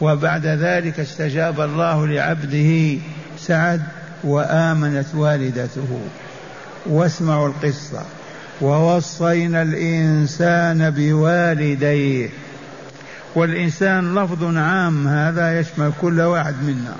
وبعد 0.00 0.46
ذلك 0.46 1.00
استجاب 1.00 1.60
الله 1.60 2.06
لعبده 2.06 2.98
سعد 3.38 3.82
وآمنت 4.24 5.06
والدته. 5.14 6.00
واسمعوا 6.86 7.48
القصة. 7.48 8.02
ووصينا 8.60 9.62
الإنسان 9.62 10.90
بوالديه. 10.90 12.28
والإنسان 13.34 14.14
لفظ 14.14 14.56
عام 14.56 15.08
هذا 15.08 15.60
يشمل 15.60 15.92
كل 16.00 16.20
واحد 16.20 16.54
منا. 16.62 16.94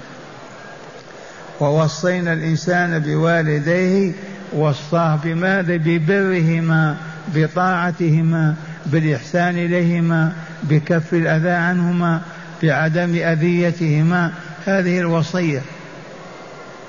ووصينا 1.60 2.32
الإنسان 2.32 2.98
بوالديه 2.98 4.12
وصاه 4.52 5.18
بماذا؟ 5.24 5.76
ببرهما 5.76 6.96
بطاعتهما 7.34 8.54
بالإحسان 8.86 9.58
إليهما 9.58 10.32
بكف 10.62 11.14
الأذى 11.14 11.50
عنهما 11.50 12.20
بعدم 12.62 13.14
أذيتهما. 13.14 14.32
هذه 14.66 14.98
الوصية. 14.98 15.62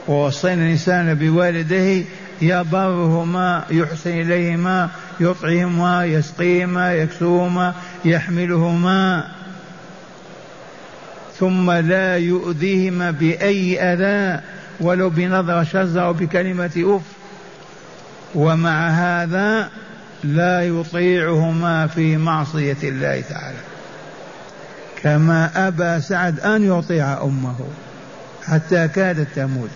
ووصينا 0.07 0.65
الإنسان 0.65 1.13
بوالديه 1.13 2.05
يبرهما 2.41 3.63
يحسن 3.71 4.09
إليهما 4.09 4.89
يطعمهما 5.19 6.05
يسقيهما 6.05 6.93
يكسوهما 6.93 7.73
يحملهما. 8.05 9.27
ثم 11.39 11.71
لا 11.71 12.17
يؤذيهما 12.17 13.11
بأي 13.11 13.81
أذى 13.81 14.41
ولو 14.79 15.09
بنظرة 15.09 15.63
شزة 15.63 16.01
أو 16.01 16.13
بكلمة 16.13 16.71
أف 16.77 17.01
ومع 18.35 18.89
هذا 18.89 19.69
لا 20.23 20.61
يطيعهما 20.61 21.87
في 21.87 22.17
معصية 22.17 22.77
الله 22.83 23.21
تعالى. 23.21 23.57
كما 25.03 25.67
أبى 25.67 26.01
سعد 26.01 26.39
أن 26.39 26.79
يطيع 26.79 27.23
أمه 27.23 27.55
حتى 28.43 28.87
كادت 28.87 29.27
تموت. 29.35 29.69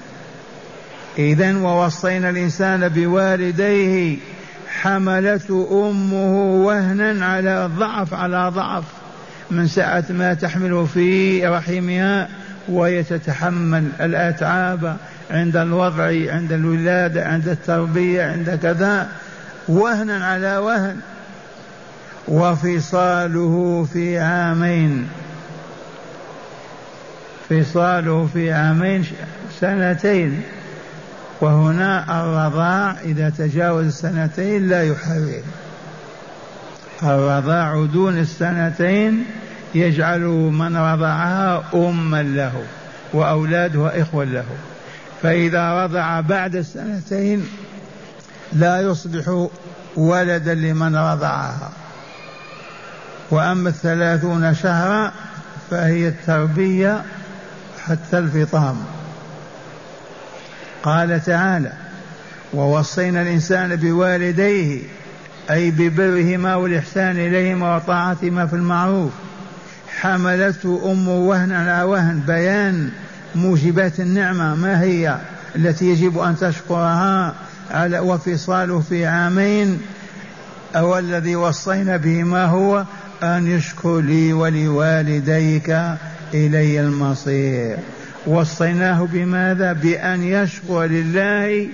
إذا 1.18 1.58
ووصينا 1.58 2.30
الإنسان 2.30 2.90
بوالديه 2.90 4.18
حملته 4.82 5.90
أمه 5.90 6.36
وهنا 6.66 7.26
على 7.26 7.70
ضعف 7.78 8.14
على 8.14 8.52
ضعف 8.56 8.84
من 9.52 9.68
ساعة 9.68 10.04
ما 10.10 10.34
تحمل 10.34 10.88
في 10.94 11.48
رحمها 11.48 12.30
وهي 12.68 13.04
تتحمل 13.04 13.88
الأتعاب 14.02 14.98
عند 15.32 15.58
الوضع 15.58 16.04
عند 16.34 16.52
الولادة 16.52 17.26
عند 17.26 17.48
التربية 17.48 18.24
عند 18.24 18.60
كذا. 18.64 19.10
وهنا 19.68 20.26
على 20.26 20.58
وهن. 20.58 21.00
وفصاله 22.28 23.88
في 23.94 24.20
عامين. 24.20 25.10
فصاله 27.50 28.30
في 28.34 28.54
عامين 28.54 29.06
سنتين. 29.60 30.42
وهنا 31.42 32.22
الرضاع 32.22 32.96
إذا 33.06 33.30
تجاوز 33.30 33.86
السنتين 33.86 34.70
لا 34.70 34.84
يحرم. 34.84 35.44
الرضاع 37.04 37.86
دون 37.94 38.20
السنتين 38.20 39.26
يجعل 39.76 40.22
من 40.30 40.78
رضعها 40.78 41.64
أما 41.74 42.24
له 42.24 42.64
وأولادها 43.14 44.02
إخوة 44.02 44.24
له. 44.24 44.46
فإذا 45.22 45.84
رضع 45.84 46.20
بعد 46.22 46.56
السنتين 46.56 47.48
لا 48.56 48.82
يصبح 48.82 49.48
ولدا 49.96 50.54
لمن 50.54 50.96
رضعها. 50.96 51.72
وأما 53.32 53.70
الثلاثون 53.70 54.56
شهرا 54.56 55.12
فهي 55.72 56.08
التربية 56.08 57.04
حتى 57.86 58.18
الفطام. 58.18 58.78
قال 60.84 61.24
تعالى 61.24 61.74
ووصينا 62.54 63.22
الإنسان 63.22 63.76
بوالديه 63.76 64.82
أي 65.50 65.72
ببرهما 65.72 66.56
والإحسان 66.56 67.12
إليهما 67.12 67.76
وطاعتهما 67.76 68.46
في 68.48 68.56
المعروف. 68.56 69.12
حملته 70.00 70.92
أمه 70.92 71.16
وهنا 71.16 71.60
على 71.60 71.84
وهن 71.84 72.20
بيان 72.20 72.90
موجبات 73.36 74.00
النعمة 74.00 74.56
ما 74.56 74.82
هي 74.82 75.18
التي 75.56 75.86
يجب 75.86 76.20
أن 76.20 76.38
تشكرها 76.38 77.34
على 77.74 78.00
وفصاله 78.00 78.80
في 78.80 79.06
عامين. 79.06 79.82
أو 80.76 80.98
الذي 81.00 81.36
وصينا 81.36 81.98
به 81.98 82.24
ما 82.24 82.46
هو؟ 82.46 82.86
أن 83.24 83.48
يشكر 83.48 84.00
لي 84.00 84.34
ولوالديك 84.34 85.70
إلي 86.34 86.80
المصير. 86.82 87.78
وصيناه 88.28 89.08
بماذا؟ 89.12 89.74
بأن 89.74 90.24
يشكر 90.24 90.84
لله 90.84 91.68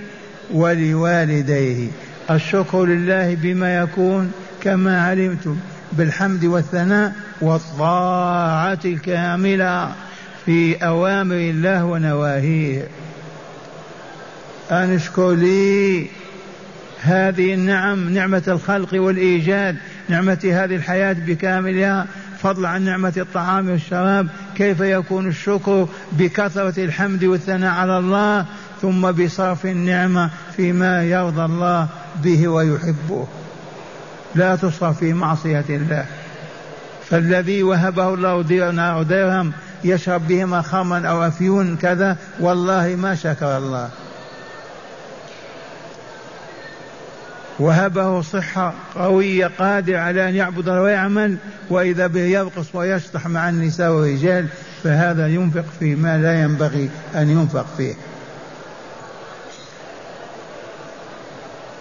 ولوالديه. 0.54 1.88
الشكر 2.32 2.86
لله 2.86 3.38
بما 3.42 3.78
يكون 3.78 4.32
كما 4.62 5.02
علمتم 5.02 5.58
بالحمد 5.92 6.46
والثناء 6.46 7.14
والطاعة 7.42 8.80
الكاملة 8.86 9.92
في 10.46 10.76
أوامر 10.76 11.36
الله 11.36 11.86
ونواهيه. 11.86 12.88
أن 14.72 14.96
اشكر 14.96 15.32
لي 15.32 16.08
هذه 17.02 17.54
النعم 17.54 18.10
نعمة 18.10 18.44
الخلق 18.48 18.90
والإيجاد 18.94 19.76
نعمة 20.10 20.40
هذه 20.44 20.76
الحياة 20.76 21.14
بكاملها 21.14 22.08
فضل 22.40 22.66
عن 22.66 22.82
نعمة 22.82 23.14
الطعام 23.18 23.70
والشراب 23.70 24.28
كيف 24.56 24.80
يكون 24.80 25.28
الشكر 25.28 25.88
بكثرة 26.12 26.84
الحمد 26.84 27.24
والثناء 27.24 27.72
على 27.72 27.98
الله 27.98 28.46
ثم 28.82 29.12
بصرف 29.12 29.66
النعمة 29.66 30.30
فيما 30.58 31.04
يرضى 31.04 31.46
الله 31.46 31.88
به 32.24 32.48
ويحبه. 32.48 33.28
لا 34.36 34.56
تصرف 34.56 35.00
في 35.00 35.14
معصية 35.14 35.66
الله. 35.70 36.06
فالذي 37.10 37.64
وهبه 37.64 38.14
الله 38.14 38.42
دينار 38.44 39.04
درهم 39.04 39.52
يشرب 39.84 40.28
بهما 40.28 40.62
خمرا 40.62 41.08
أو 41.08 41.28
أفيون 41.28 41.78
كذا 41.78 42.18
والله 42.40 42.96
ما 42.96 43.16
شكر 43.16 43.58
الله. 43.58 43.90
وهبه 47.60 48.22
صحة 48.22 48.74
قوية 48.96 49.48
قادر 49.48 49.96
على 49.96 50.30
أن 50.30 50.36
يعبد 50.36 50.70
ويعمل 50.70 51.38
وإذا 51.70 52.08
به 52.08 52.20
يرقص 52.20 52.76
ويشطح 52.76 53.28
مع 53.28 53.50
النساء 53.50 53.92
والرجال 53.92 54.48
فهذا 54.84 55.28
ينفق 55.28 55.66
فيما 55.80 56.18
لا 56.18 56.42
ينبغي 56.42 56.90
أن 57.16 57.30
ينفق 57.30 57.66
فيه. 57.78 57.94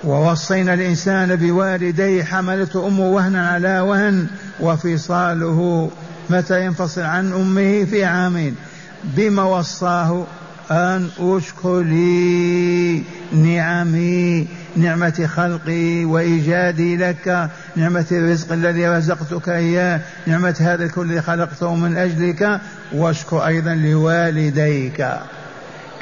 ووصينا 0.05 0.75
الإنسان 0.75 1.37
بوالديه 1.37 2.25
حملته 2.25 2.87
أمه 2.87 3.05
وهنا 3.09 3.49
على 3.49 3.81
وهن 3.81 4.27
وفصاله 4.61 5.91
متى 6.31 6.64
ينفصل 6.64 7.01
عن 7.01 7.33
أمه 7.33 7.85
في 7.85 8.05
عامين. 8.05 8.57
بما 9.05 9.43
وصاه 9.43 10.27
أن 10.70 11.09
أشكر 11.18 11.81
لي 11.81 13.02
نعمي 13.33 14.46
نعمة 14.76 15.28
خلقي 15.35 16.04
وإيجادي 16.04 16.96
لك 16.96 17.50
نعمة 17.76 18.07
الرزق 18.12 18.52
الذي 18.52 18.88
رزقتك 18.88 19.48
إياه 19.48 20.00
نعمة 20.26 20.57
هذا 20.61 20.85
الكل 20.85 21.20
خلقته 21.20 21.74
من 21.74 21.96
أجلك 21.96 22.61
واشكر 22.92 23.46
أيضا 23.46 23.74
لوالديك. 23.74 25.07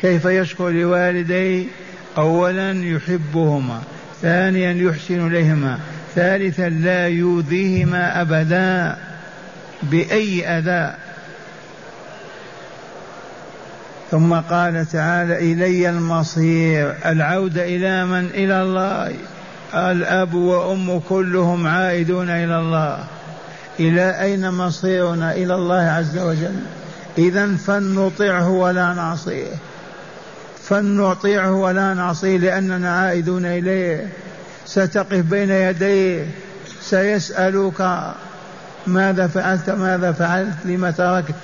كيف 0.00 0.24
يشكر 0.24 0.68
لوالديه 0.70 1.66
أولا 2.18 2.72
يحبهما 2.72 3.82
ثانيا 4.22 4.72
يحسن 4.72 5.26
إليهما 5.26 5.78
ثالثا 6.14 6.68
لا 6.68 7.08
يؤذيهما 7.08 8.20
أبدا 8.20 8.96
بأي 9.82 10.48
أذى 10.48 11.05
ثم 14.10 14.34
قال 14.34 14.86
تعالى 14.92 15.52
إلي 15.52 15.90
المصير 15.90 16.94
العودة 17.06 17.64
إلى 17.64 18.04
من؟ 18.04 18.26
إلى 18.26 18.62
الله. 18.62 19.12
الأب 19.74 20.34
وأم 20.34 21.00
كلهم 21.08 21.66
عائدون 21.66 22.30
إلى 22.30 22.58
الله. 22.58 23.04
إلى 23.80 24.20
أين 24.20 24.50
مصيرنا؟ 24.50 25.32
إلى 25.32 25.54
الله 25.54 25.82
عز 25.82 26.18
وجل. 26.18 26.56
إذا 27.18 27.56
فلنطعه 27.56 28.50
ولا 28.50 28.94
نعصيه. 28.94 29.52
فلنطيعه 30.62 31.52
ولا 31.52 31.94
نعصيه 31.94 32.38
لأننا 32.38 32.98
عائدون 32.98 33.46
إليه. 33.46 34.08
ستقف 34.66 35.20
بين 35.20 35.50
يديه. 35.50 36.26
سيسألك 36.80 38.12
ماذا 38.86 39.26
فعلت؟ 39.26 39.70
ماذا 39.70 40.12
فعلت؟ 40.12 40.56
لما 40.64 40.90
تركت؟ 40.90 41.34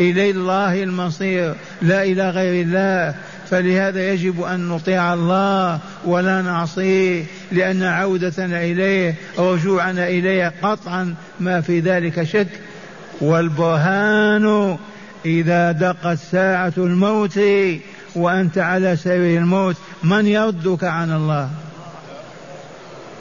إلى 0.00 0.30
الله 0.30 0.82
المصير. 0.82 1.54
لا 1.82 2.02
إلى 2.02 2.30
غير 2.30 2.64
الله. 2.64 3.14
فلهذا 3.50 4.12
يجب 4.12 4.42
أن 4.42 4.68
نطيع 4.68 5.14
الله 5.14 5.78
ولا 6.04 6.42
نعصيه 6.42 7.24
لأن 7.52 7.82
عودتنا 7.82 8.64
إليه 8.64 9.14
رجوعنا 9.38 10.08
إليه 10.08 10.52
قطعا 10.62 11.14
ما 11.40 11.60
في 11.60 11.80
ذلك 11.80 12.22
شك. 12.22 12.48
والبرهان 13.20 14.76
إذا 15.26 15.72
دقت 15.72 16.18
ساعة 16.32 16.72
الموت 16.76 17.40
وأنت 18.16 18.58
على 18.58 18.96
سبيل 18.96 19.38
الموت 19.38 19.76
من 20.02 20.26
يردك 20.26 20.84
عن 20.84 21.12
الله؟ 21.12 21.50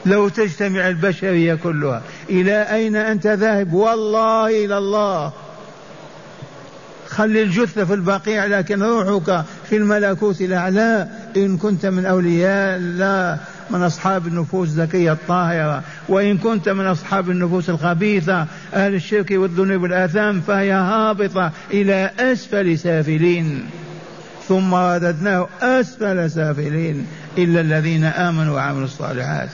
لو 0.05 0.29
تجتمع 0.29 0.87
البشرية 0.87 1.55
كلها 1.55 2.01
إلى 2.29 2.61
أين 2.61 2.95
أنت 2.95 3.27
ذاهب؟ 3.27 3.73
والله 3.73 4.65
إلى 4.65 4.77
الله. 4.77 5.33
خلي 7.17 7.43
الجثة 7.43 7.85
في 7.85 7.93
البقيع 7.93 8.45
لكن 8.45 8.83
روحك 8.83 9.45
في 9.69 9.77
الملكوت 9.77 10.41
الأعلى. 10.41 11.07
إن 11.37 11.57
كنت 11.57 11.85
من 11.85 12.05
أولياء 12.05 12.77
الله 12.77 13.37
من 13.69 13.83
أصحاب 13.83 14.27
النفوس 14.27 14.67
الزكية 14.67 15.11
الطاهرة. 15.11 15.83
وإن 16.09 16.37
كنت 16.37 16.69
من 16.69 16.85
أصحاب 16.85 17.29
النفوس 17.29 17.69
الخبيثة 17.69 18.45
أهل 18.73 18.95
الشرك 18.95 19.31
والذنوب 19.31 19.81
والآثام 19.81 20.41
فهي 20.41 20.71
هابطة 20.71 21.51
إلى 21.71 22.11
أسفل 22.19 22.79
سافلين. 22.79 23.65
ثم 24.47 24.75
رددناه 24.75 25.47
أسفل 25.61 26.31
سافلين 26.31 27.07
إلا 27.37 27.61
الذين 27.61 28.03
آمنوا 28.03 28.55
وعملوا 28.55 28.85
الصالحات. 28.85 29.49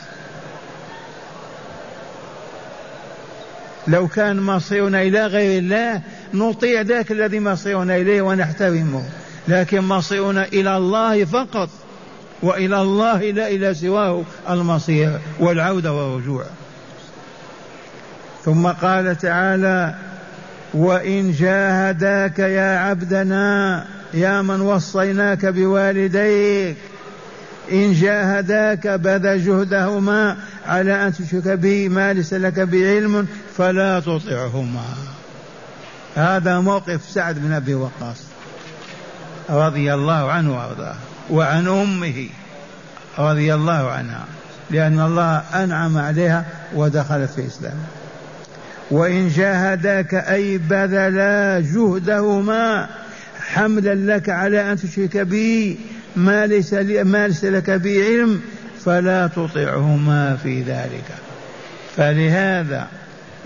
لو 3.87 4.07
كان 4.07 4.41
مصيرنا 4.41 5.01
إلى 5.01 5.25
غير 5.25 5.59
الله 5.59 6.01
نطيع 6.33 6.81
ذاك 6.81 7.11
الذي 7.11 7.39
مصيرنا 7.39 7.97
إليه 7.97 8.21
ونحترمه. 8.21 9.03
لكن 9.47 9.81
مصيرنا 9.81 10.45
إلى 10.45 10.77
الله 10.77 11.25
فقط 11.25 11.69
وإلى 12.43 12.81
الله 12.81 13.31
لا 13.31 13.47
إلى 13.47 13.73
سواه 13.73 14.23
المصير 14.49 15.19
والعودة 15.39 15.93
والرجوع. 15.93 16.43
ثم 18.45 18.67
قال 18.67 19.17
تعالى 19.17 19.95
وإن 20.73 21.31
جاهداك 21.31 22.39
يا 22.39 22.77
عبدنا 22.77 23.85
يا 24.13 24.41
من 24.41 24.61
وصيناك 24.61 25.45
بوالديك 25.45 26.77
إن 27.71 27.93
جاهداك 27.93 28.87
بذل 28.87 29.45
جهدهما 29.45 30.37
على 30.67 31.07
أن 31.07 31.13
تشرك 31.13 31.47
به 31.47 31.89
ما 31.89 32.13
ليس 32.13 32.33
لك 32.33 32.59
بعلم 32.59 33.27
فلا 33.57 33.99
تطعهما. 33.99 34.85
هذا 36.15 36.59
موقف 36.59 37.01
سعد 37.09 37.39
بن 37.39 37.53
أبي 37.53 37.73
وقاص 37.73 38.17
رضي 39.49 39.93
الله 39.93 40.31
عنه 40.31 40.57
وأرضاه 40.57 40.95
وعن 41.29 41.67
أمه 41.67 42.29
رضي 43.19 43.53
الله 43.53 43.91
عنها 43.91 44.25
لأن 44.71 44.99
الله 44.99 45.37
أنعم 45.37 45.97
عليها 45.97 46.45
ودخلت 46.75 47.29
في 47.29 47.41
الإسلام. 47.41 47.77
وإن 48.91 49.29
جاهداك 49.29 50.13
أي 50.13 50.57
بذلا 50.57 51.59
جهدهما 51.59 52.89
حملا 53.39 53.95
لك 54.15 54.29
على 54.29 54.71
أن 54.71 54.77
تشرك 54.77 55.17
به 55.17 55.77
ما 56.15 56.47
ليس 56.47 56.73
ما 57.03 57.27
ليس 57.27 57.45
لك 57.45 57.69
به 57.69 58.05
علم 58.05 58.41
فلا 58.85 59.27
تطعهما 59.27 60.37
في 60.43 60.61
ذلك. 60.61 61.15
فلهذا 61.95 62.87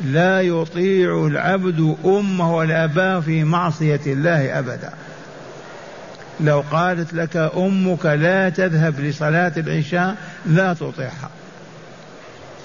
لا 0.06 0.42
يطيع 0.42 1.26
العبد 1.28 1.96
أمه 2.06 2.56
والآباء 2.56 3.22
في 3.22 3.44
معصية 3.44 4.00
الله 4.08 4.60
أبدا. 4.60 4.94
لو 6.40 6.64
قالت 6.72 7.14
لك 7.14 7.38
أمك 7.38 8.06
لا 8.06 8.50
تذهب 8.50 9.00
لصلاة 9.00 9.54
العشاء 9.58 10.16
لا 10.46 10.74
تطيعها 10.74 11.30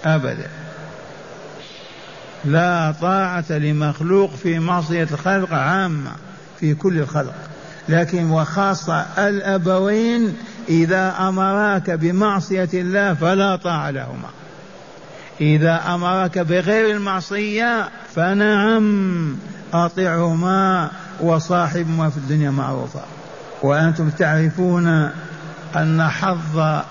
أبدا. 0.04 0.48
لا 2.44 2.94
طاعة 3.00 3.52
لمخلوق 3.52 4.34
في 4.34 4.58
معصية 4.58 5.08
الخلق 5.12 5.52
عامة 5.52 6.10
في 6.60 6.74
كل 6.74 6.98
الخلق. 6.98 7.34
لكن 7.88 8.30
وخاصة 8.30 9.06
الأبوين 9.18 10.36
إذا 10.68 11.14
أمراك 11.18 11.90
بمعصية 11.90 12.68
الله 12.74 13.14
فلا 13.14 13.56
طاعة 13.56 13.90
لهما. 13.90 14.28
إذا 15.40 15.80
أمرك 15.94 16.38
بغير 16.38 16.96
المعصية 16.96 17.88
فنعم 18.14 19.36
أطعهما 19.74 20.90
وصاحبهما 21.20 22.10
في 22.10 22.16
الدنيا 22.16 22.50
معروفا. 22.50 23.04
وأنتم 23.62 24.10
تعرفون 24.10 25.10
أن 25.76 26.08
حظ 26.08 26.82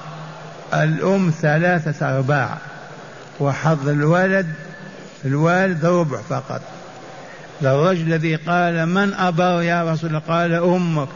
الأم 0.74 1.32
ثلاثة 1.42 2.18
أرباع 2.18 2.58
وحظ 3.40 3.90
الولد 3.90 4.54
الوالد 5.26 5.86
ربع 5.86 6.18
فقط. 6.30 6.62
للرجل 7.62 8.02
الذي 8.02 8.36
قال 8.36 8.86
من 8.86 9.14
أبر 9.14 9.62
يا 9.62 9.92
رسول 9.92 10.10
الله؟ 10.10 10.22
قال 10.28 10.54
أمك. 10.54 11.08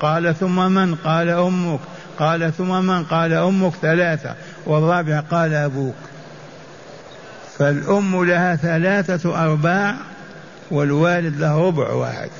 قال 0.00 0.34
ثم 0.34 0.72
من؟ 0.72 0.94
قال 0.94 1.28
أمك. 1.28 1.80
قال 2.18 2.52
ثم 2.56 2.86
من؟ 2.86 3.04
قال 3.04 3.32
أمك 3.32 3.72
ثلاثة. 3.82 4.34
والرابع 4.66 5.20
قال 5.20 5.54
أبوك. 5.54 5.94
فالأم 7.58 8.24
لها 8.24 8.56
ثلاثة 8.56 9.44
أرباع 9.44 9.96
والوالد 10.70 11.40
له 11.40 11.66
ربع 11.66 11.92
واحد. 11.92 12.30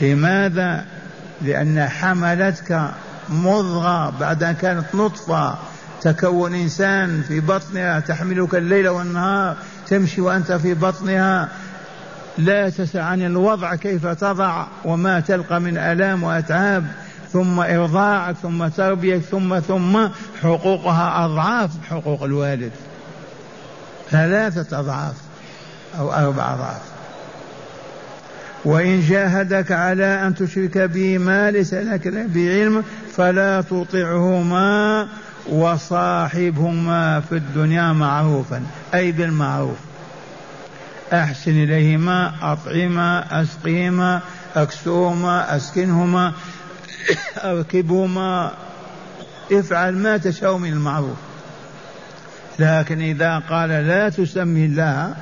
لماذا؟ 0.00 0.84
لأن 1.42 1.88
حملتك 1.88 2.90
مضغة 3.28 4.10
بعد 4.20 4.42
أن 4.42 4.54
كانت 4.54 4.94
نطفة. 4.94 5.54
تكون 6.02 6.54
إنسان 6.54 7.22
في 7.28 7.40
بطنها 7.40 8.00
تحملك 8.00 8.54
الليل 8.54 8.88
والنهار 8.88 9.56
تمشي 9.88 10.20
وأنت 10.20 10.52
في 10.52 10.74
بطنها. 10.74 11.48
لا 12.38 12.70
تسأل 12.70 13.00
عن 13.00 13.22
الوضع 13.22 13.74
كيف 13.74 14.06
تضع 14.06 14.66
وما 14.84 15.20
تلقى 15.20 15.60
من 15.60 15.78
آلام 15.78 16.22
وأتعاب. 16.22 16.84
ثم 17.34 17.60
إرضاعك 17.60 18.36
ثم 18.42 18.68
تربية 18.68 19.18
ثم 19.18 19.58
ثم 19.58 20.08
حقوقها 20.42 21.24
أضعاف 21.24 21.70
حقوق 21.90 22.22
الوالد. 22.22 22.72
ثلاثة 24.10 24.80
أضعاف 24.80 25.14
أو 25.98 26.12
أربع 26.12 26.54
أضعاف. 26.54 26.82
وإن 28.64 29.00
جاهدك 29.00 29.72
على 29.72 30.26
أن 30.26 30.34
تشرك 30.34 30.78
به 30.78 31.18
ما 31.18 31.50
ليس 31.50 31.74
لك 31.74 32.08
بعلم 32.08 32.84
فلا 33.16 33.60
تطعهما 33.60 35.08
وصاحبهما 35.48 37.20
في 37.20 37.36
الدنيا 37.36 37.92
معروفا 37.92 38.62
أي 38.94 39.12
بالمعروف. 39.12 39.78
أحسن 41.12 41.50
إليهما 41.50 42.32
أطعما 42.42 43.42
أسقيهما 43.42 44.20
أكسوهما 44.56 45.56
أسكنهما. 45.56 46.32
أركبهما 47.44 48.50
افعل 49.52 49.94
ما 49.94 50.16
تشاء 50.16 50.56
من 50.56 50.72
المعروف. 50.72 51.16
لكن 52.58 53.00
إذا 53.00 53.38
قال 53.38 53.68
لا 53.68 54.08
تسمي 54.08 54.64
الله 54.64 55.14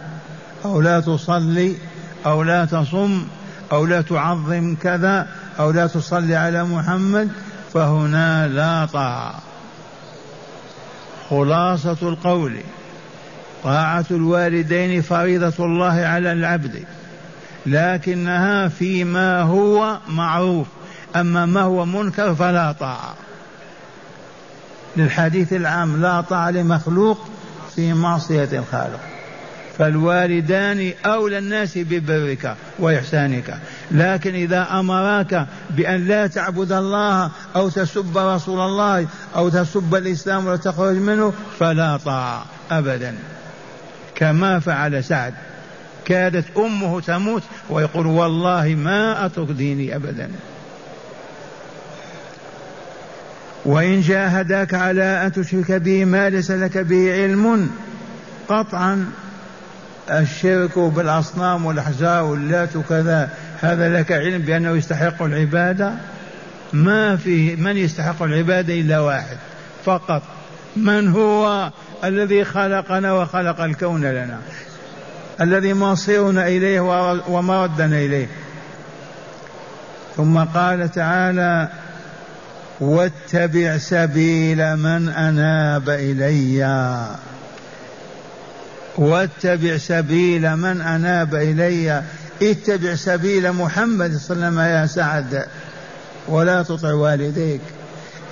أو 0.65 0.81
لا 0.81 1.01
تصلي 1.01 1.77
أو 2.27 2.43
لا 2.43 2.65
تصم 2.65 3.25
أو 3.73 3.87
لا 3.87 4.01
تعظم 4.01 4.75
كذا 4.83 5.29
أو 5.59 5.71
لا 5.71 5.87
تصلي 5.87 6.37
على 6.37 6.65
محمد 6.65 7.31
فهنا 7.75 8.49
لا 8.49 8.87
طاعة 8.93 9.43
خلاصة 11.31 11.97
القول. 12.03 12.57
طاعة 13.65 14.05
الوالدين 14.11 15.03
فريضة 15.03 15.65
الله 15.65 16.01
على 16.07 16.33
العبد. 16.33 16.85
لكنها 17.67 18.69
فيما 18.69 19.41
هو 19.41 19.99
معروف. 20.09 20.67
أما 21.17 21.47
ما 21.47 21.61
هو 21.61 21.85
منكر 21.85 22.35
فلا 22.35 22.73
طاعة. 22.73 23.15
للحديث 24.97 25.53
العام 25.53 26.03
لا 26.03 26.21
طاعة 26.21 26.51
لمخلوق 26.51 27.29
في 27.75 27.93
معصية 27.93 28.49
الخالق. 28.53 29.01
فالوالدان 29.79 30.93
أولى 31.07 31.39
الناس 31.39 31.79
ببرك 31.79 32.57
وإحسانك. 32.79 33.59
لكن 33.91 34.35
إذا 34.35 34.69
أمراك 34.81 35.47
بأن 35.71 36.09
لا 36.09 36.27
تعبد 36.27 36.73
الله 36.73 37.31
أو 37.57 37.69
تسب 37.69 38.19
رسول 38.19 38.61
الله 38.61 39.07
أو 39.37 39.49
تسب 39.49 39.95
الإسلام 39.95 40.47
وتخرج 40.47 40.97
منه 40.97 41.33
فلا 41.59 41.97
طاعة 41.97 42.45
أبدا. 42.71 43.15
كما 44.15 44.59
فعل 44.59 45.05
سعد. 45.05 45.35
كادت 46.05 46.57
أمه 46.57 47.01
تموت 47.01 47.43
ويقول 47.71 48.07
والله 48.07 48.75
ما 48.79 49.27
أترك 49.27 49.51
ديني 49.51 49.97
ابدا. 49.97 50.31
وإن 53.65 54.01
جاهداك 54.01 54.75
على 54.75 55.27
أن 55.27 55.33
تشرك 55.33 55.73
به 55.73 56.05
ما 56.05 56.31
ليس 56.31 56.51
لك 56.51 56.79
به 56.79 57.13
علم 57.13 57.71
قطعا 58.49 59.07
الشرك 60.11 60.79
بالأصنام 60.79 61.67
والاحجار 61.67 62.25
واللات 62.25 62.77
وكذا 62.77 63.31
هذا 63.61 63.99
لك 63.99 64.13
علم 64.13 64.43
بأنه 64.43 64.71
يستحق 64.71 65.23
العبادة؟ 65.23 65.93
ما 66.73 67.17
فيه 67.17 67.57
من 67.57 67.77
يستحق 67.77 68.23
العبادة 68.23 68.75
إلا 68.75 69.01
واحد 69.01 69.37
فقط؟ 69.85 70.23
من 70.77 71.09
هو 71.09 71.71
الذي 72.05 72.45
خلقنا 72.45 73.13
وخلق 73.13 73.61
الكون 73.61 74.05
لنا؟ 74.05 74.39
الذي 75.41 75.75
مصيرنا 75.75 76.47
إليه 76.47 76.81
ومردنا 77.29 77.99
إليه. 77.99 78.29
ثم 80.17 80.39
قال 80.39 80.93
تعالى 80.93 81.69
واتبع 82.83 83.79
سبيل 83.79 84.77
من 84.77 85.09
أناب 85.09 85.91
إلي. 85.91 86.67
واتبع 88.97 89.77
سبيل 89.77 90.57
من 90.57 90.81
أناب 90.81 91.35
إلي. 91.35 92.03
اتبع 92.43 92.95
سبيل 92.95 93.53
محمد 93.53 94.17
صلى 94.17 94.37
الله 94.37 94.47
عليه 94.47 94.57
وسلم 94.57 94.61
يا 94.61 94.87
سعد 94.87 95.47
ولا 96.29 96.63
تطع 96.63 96.93
والديك. 96.93 97.61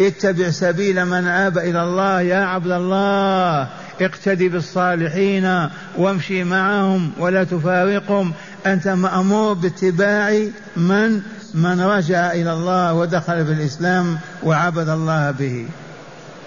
اتبع 0.01 0.51
سبيل 0.51 1.05
من 1.05 1.27
آب 1.27 1.59
إلى 1.59 1.83
الله 1.83 2.21
يا 2.21 2.45
عبد 2.45 2.71
الله. 2.71 3.69
اقتدي 4.01 4.49
بالصالحين 4.49 5.69
وامشي 5.99 6.45
معهم 6.45 7.11
ولا 7.19 7.45
تفارقهم. 7.45 8.33
أنت 8.67 8.89
مأمور 8.89 9.53
باتباع 9.53 10.43
من 10.77 11.21
من 11.55 11.81
رجع 11.81 12.33
إلى 12.33 12.53
الله 12.53 12.95
ودخل 12.95 13.47
في 13.47 13.53
الإسلام 13.53 14.19
وعبد 14.43 14.89
الله 14.89 15.31
به. 15.31 15.67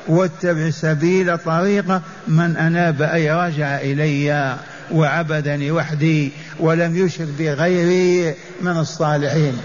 واتبع 0.07 0.69
سبيل 0.69 1.37
طريق 1.37 2.01
من 2.27 2.57
أناب 2.57 3.01
أي 3.01 3.31
رجع 3.31 3.77
إلي 3.77 4.57
وعبدني 4.91 5.71
وحدي 5.71 6.31
ولم 6.59 6.97
يشرك 7.05 7.27
بغيري 7.39 8.35
من 8.61 8.77
الصالحين. 8.77 9.57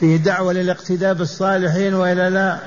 في 0.00 0.18
دعوة 0.18 0.52
للاقتداء 0.52 1.14
بالصالحين 1.14 1.94
وإلا 1.94 2.30
لا. 2.30 2.58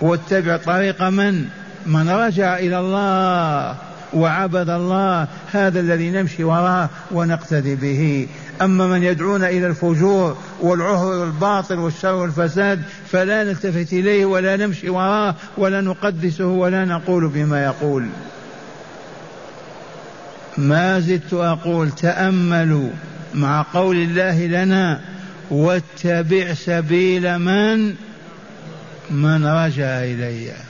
واتبع 0.00 0.56
طريق 0.56 1.02
من؟ 1.02 1.44
من 1.86 2.10
رجع 2.10 2.58
إلى 2.58 2.78
الله 2.78 3.87
وعبد 4.12 4.70
الله 4.70 5.28
هذا 5.52 5.80
الذي 5.80 6.10
نمشي 6.10 6.44
وراه 6.44 6.88
ونقتدي 7.10 7.74
به. 7.74 8.26
أما 8.62 8.86
من 8.86 9.02
يدعونا 9.02 9.48
إلى 9.48 9.66
الفجور 9.66 10.36
والعهر 10.60 11.06
والباطل 11.06 11.78
والشر 11.78 12.14
والفساد 12.14 12.82
فلا 13.10 13.44
نلتفت 13.44 13.92
إليه 13.92 14.24
ولا 14.24 14.56
نمشي 14.56 14.90
وراه 14.90 15.34
ولا 15.56 15.80
نقدسه 15.80 16.46
ولا 16.46 16.84
نقول 16.84 17.28
بما 17.28 17.64
يقول. 17.64 18.06
ما 20.58 21.00
زدت 21.00 21.34
أقول 21.34 21.90
تأملوا 21.90 22.90
مع 23.34 23.66
قول 23.74 23.96
الله 23.96 24.46
لنا 24.46 25.00
واتبع 25.50 26.54
سبيل 26.54 27.38
من؟ 27.38 27.94
من 29.10 29.46
رجع 29.46 30.02
إلي. 30.02 30.67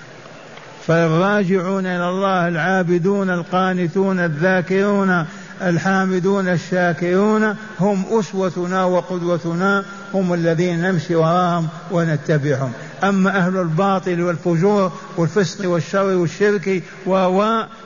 فالراجعون 0.88 1.86
إلى 1.86 2.08
الله 2.08 2.48
العابدون 2.48 3.30
القانتون 3.30 4.20
الذاكرون 4.20 5.24
الحامدون 5.62 6.48
الشاكرون. 6.48 7.56
هم 7.80 8.04
أسوتنا 8.10 8.84
وقدوتنا 8.84 9.84
هم 10.14 10.34
الذين 10.34 10.82
نمشي 10.82 11.14
وراهم 11.14 11.68
ونتبعهم. 11.90 12.72
أما 13.04 13.36
أهل 13.36 13.56
الباطل 13.56 14.22
والفجور 14.22 14.92
والفسق 15.16 15.68
والشر 15.68 16.16
والشرك 16.16 16.82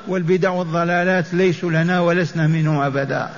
والبدع 0.08 0.50
والضلالات 0.50 1.34
ليسوا 1.34 1.70
لنا 1.70 2.00
ولسنا 2.00 2.46
منهم 2.46 2.80
أبدا. 2.80 3.30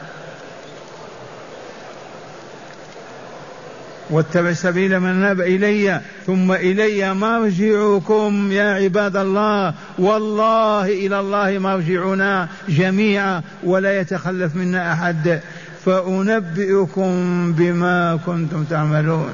واتبع 4.11 4.53
سبيل 4.53 5.01
من 5.01 5.15
ناب 5.15 5.41
إلي 5.41 6.01
ثم 6.27 6.53
إلي 6.53 7.15
مرجعكم 7.15 8.53
يا 8.53 8.75
عباد 8.75 9.17
الله. 9.17 9.75
والله 9.99 10.85
إلى 10.85 11.21
الله 11.21 11.59
مرجعنا 11.59 12.49
جميعا 12.69 13.43
ولا 13.65 14.01
يتخلف 14.01 14.57
منا 14.57 14.93
أحد. 14.93 15.41
فأنبئكم 15.85 17.13
بما 17.53 18.19
كنتم 18.27 18.65
تعملون. 18.65 19.31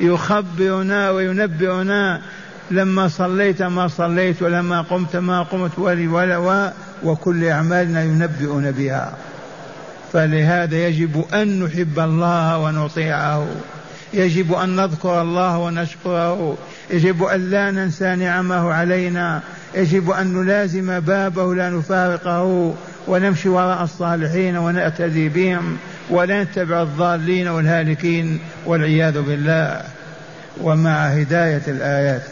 يخبرنا 0.00 1.10
وينبئنا. 1.10 2.20
لما 2.70 3.08
صليت 3.08 3.62
ما 3.62 3.88
صليت 3.88 4.42
ولما 4.42 4.82
قمت 4.82 5.16
ما 5.16 5.42
قمت 5.42 5.78
ولي 5.78 6.08
ولا 6.08 6.72
وكل 7.04 7.44
أعمالنا 7.44 8.02
ينبئنا 8.02 8.70
بها. 8.70 9.16
فلهذا 10.12 10.76
يجب 10.76 11.24
أن 11.34 11.64
نحب 11.64 11.98
الله 11.98 12.58
ونطيعه. 12.58 13.46
يجب 14.14 14.52
أن 14.54 14.76
نذكر 14.76 15.22
الله 15.22 15.58
ونشكره. 15.58 16.56
يجب 16.90 17.22
أن 17.24 17.50
لا 17.50 17.70
ننسى 17.70 18.14
نعمه 18.14 18.72
علينا. 18.72 19.40
يجب 19.74 20.10
أن 20.10 20.34
نلازم 20.34 21.00
بابه 21.00 21.54
لا 21.54 21.70
نفارقه. 21.70 22.74
ونمشي 23.06 23.48
وراء 23.48 23.82
الصالحين 23.82 24.56
ونأتدي 24.56 25.28
بهم. 25.28 25.76
ولا 26.10 26.44
نتبع 26.44 26.82
الضالين 26.82 27.48
والهالكين 27.48 28.38
والعياذ 28.66 29.20
بالله. 29.22 29.82
ومع 30.60 31.06
هداية 31.06 31.62
الآيات. 31.68 32.22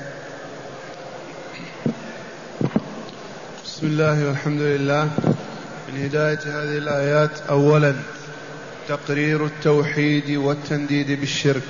بسم 3.65 3.87
الله 3.87 4.29
والحمد 4.29 4.61
لله. 4.61 5.11
من 5.93 6.05
هداية 6.05 6.39
هذه 6.39 6.79
الآيات 6.79 7.31
أولا 7.51 7.95
تقرير 8.91 9.47
التوحيد 9.47 10.31
والتنديد 10.31 11.21
بالشرك. 11.21 11.63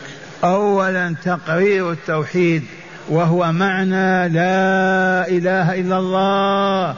اولا 0.45 1.15
تقرير 1.25 1.93
التوحيد 1.93 2.63
وهو 3.09 3.53
معنى 3.53 4.29
لا 4.29 5.29
إله 5.29 5.81
إلا 5.81 5.99
الله 5.99 6.97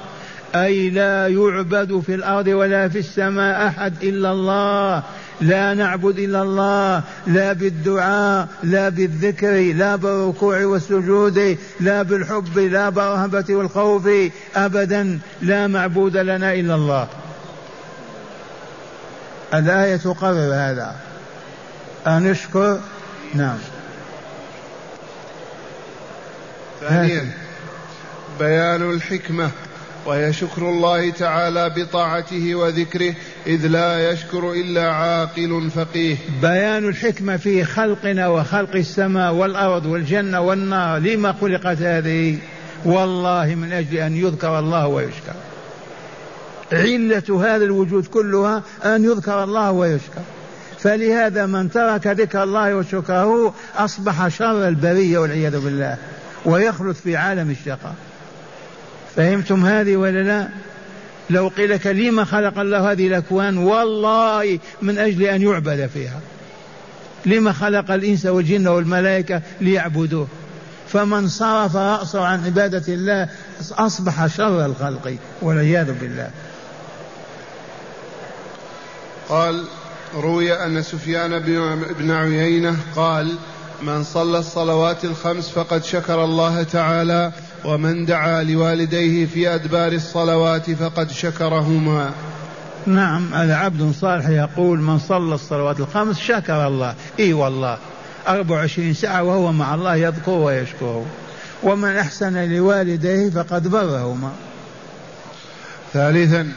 أي 0.54 0.90
لا 0.90 1.28
يعبد 1.28 2.02
في 2.06 2.14
الأرض 2.14 2.46
ولا 2.46 2.88
في 2.88 2.98
السماء 2.98 3.66
أحد 3.66 3.94
إلا 4.02 4.32
الله 4.32 5.02
لا 5.40 5.74
نعبد 5.74 6.18
إلا 6.18 6.42
الله 6.42 7.02
لا 7.26 7.52
بالدعاء 7.52 8.48
لا 8.62 8.88
بالذكر 8.88 9.74
لا 9.74 9.96
بالركوع 9.96 10.64
والسجود 10.64 11.58
لا 11.80 12.02
بالحب 12.02 12.58
لا 12.58 12.88
بالرهبة 12.88 13.44
والخوف 13.50 14.08
ابدا 14.56 15.18
لا 15.42 15.66
معبود 15.66 16.16
لنا 16.16 16.54
إلا 16.54 16.74
الله. 16.74 17.08
الآية 19.54 19.96
تقرر 19.96 20.54
هذا. 20.54 20.96
أن 22.06 22.30
نشكر 22.30 22.80
نعم. 23.34 23.58
ثانيا 26.80 27.30
بيان 28.38 28.90
الحكمة 28.90 29.50
وهي 30.06 30.32
شكر 30.32 30.62
الله 30.62 31.10
تعالى 31.10 31.70
بطاعته 31.76 32.54
وذكره 32.54 33.14
إذ 33.46 33.66
لا 33.66 34.10
يشكر 34.10 34.52
إلا 34.52 34.92
عاقل 34.92 35.70
فقيه. 35.74 36.16
بيان 36.42 36.88
الحكمة 36.88 37.36
في 37.36 37.64
خلقنا 37.64 38.28
وخلق 38.28 38.74
السماء 38.76 39.32
والأرض 39.32 39.86
والجنة 39.86 40.40
والنار 40.40 40.98
لما 40.98 41.32
خلقت 41.32 41.82
هذه 41.82 42.38
والله 42.84 43.54
من 43.54 43.72
أجل 43.72 43.96
أن 43.96 44.16
يذكر 44.16 44.58
الله 44.58 44.86
ويشكر. 44.86 45.34
علة 46.72 47.44
هذا 47.44 47.64
الوجود 47.64 48.06
كلها 48.06 48.62
أن 48.84 49.04
يذكر 49.04 49.44
الله 49.44 49.70
ويشكر. 49.70 50.22
فلهذا 50.78 51.46
من 51.46 51.70
ترك 51.70 52.06
ذكر 52.06 52.42
الله 52.42 52.76
وشكره 52.76 53.54
أصبح 53.76 54.28
شر 54.28 54.68
البرية 54.68 55.18
والعياذ 55.18 55.60
بالله 55.60 55.96
ويخلد 56.44 56.94
في 56.94 57.16
عالم 57.16 57.50
الشقاء. 57.50 57.94
فهمتم 59.16 59.66
هذه 59.66 59.96
ولا 59.96 60.22
لا؟ 60.22 60.48
لو 61.30 61.48
قيل 61.48 61.70
لك 61.70 61.86
لما 61.86 62.24
خلق 62.24 62.58
الله 62.58 62.92
هذه 62.92 63.06
الأكوان؟ 63.06 63.58
والله 63.58 64.58
من 64.82 64.98
أجل 64.98 65.22
أن 65.22 65.42
يعبد 65.42 65.90
فيها. 65.94 66.20
لما 67.26 67.52
خلق 67.52 67.90
الإنس 67.90 68.26
والجن 68.26 68.66
والملائكة 68.66 69.42
ليعبدوه؟ 69.60 70.26
فمن 70.88 71.28
صرف 71.28 71.76
رأسه 71.76 72.24
عن 72.24 72.44
عبادة 72.44 72.94
الله 72.94 73.28
أصبح 73.72 74.26
شر 74.26 74.66
الخلق 74.66 75.16
والعياذ 75.42 75.92
بالله. 76.00 76.30
قال 79.32 79.64
روي 80.14 80.52
أن 80.52 80.82
سفيان 80.82 81.38
بن 81.98 82.10
عيينة 82.10 82.76
قال 82.96 83.36
من 83.82 84.04
صلى 84.04 84.38
الصلوات 84.38 85.04
الخمس 85.04 85.48
فقد 85.48 85.84
شكر 85.84 86.24
الله 86.24 86.62
تعالى 86.62 87.32
ومن 87.64 88.06
دعا 88.06 88.42
لوالديه 88.42 89.26
في 89.26 89.54
أدبار 89.54 89.92
الصلوات 89.92 90.70
فقد 90.70 91.10
شكرهما. 91.10 92.10
نعم 92.86 93.34
هذا 93.34 93.54
عبد 93.54 93.92
صالح 94.00 94.28
يقول 94.28 94.78
من 94.78 94.98
صلى 94.98 95.34
الصلوات 95.34 95.80
الخمس 95.80 96.18
شكر 96.18 96.66
الله. 96.66 96.94
إي 97.20 97.32
والله 97.32 97.78
24 98.28 98.94
ساعة 98.94 99.22
وهو 99.22 99.52
مع 99.52 99.74
الله 99.74 99.96
يذكر 99.96 100.30
ويشكره 100.30 101.06
ومن 101.62 101.96
أحسن 101.96 102.52
لوالديه 102.52 103.30
فقد 103.30 103.68
برهما. 103.68 104.32
ثالثا 105.92 106.52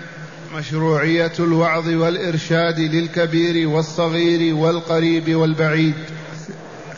مشروعية 0.53 1.31
الوعظ 1.39 1.88
والإرشاد 1.88 2.79
للكبير 2.79 3.67
والصغير 3.67 4.55
والقريب 4.55 5.36
والبعيد. 5.36 5.95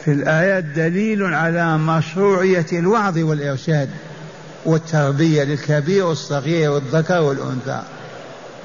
في 0.05 0.12
الآيات 0.12 0.63
دليل 0.63 1.23
على 1.23 1.77
مشروعية 1.77 2.65
الوعظ 2.73 3.17
والإرشاد 3.17 3.89
والتربية 4.65 5.43
للكبير 5.43 6.05
والصغير 6.05 6.71
والذكر 6.71 7.21
والأنثى. 7.21 7.81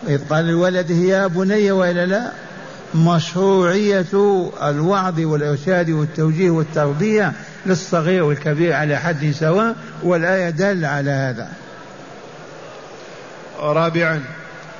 إذ 0.08 0.20
قال 0.30 0.44
لولده 0.44 0.94
يا 0.94 1.26
بني 1.26 1.70
وإلا 1.72 2.06
لا. 2.06 2.32
مشروعية 2.94 4.06
الوعظ 4.62 5.20
والإرشاد 5.20 5.90
والتوجيه 5.90 6.50
والتربية 6.50 7.32
للصغير 7.66 8.22
والكبير 8.22 8.72
على 8.72 8.96
حد 8.96 9.30
سواء 9.30 9.76
والآية 10.02 10.50
دل 10.50 10.84
على 10.84 11.10
هذا. 11.10 11.48
رابعا 13.60 14.22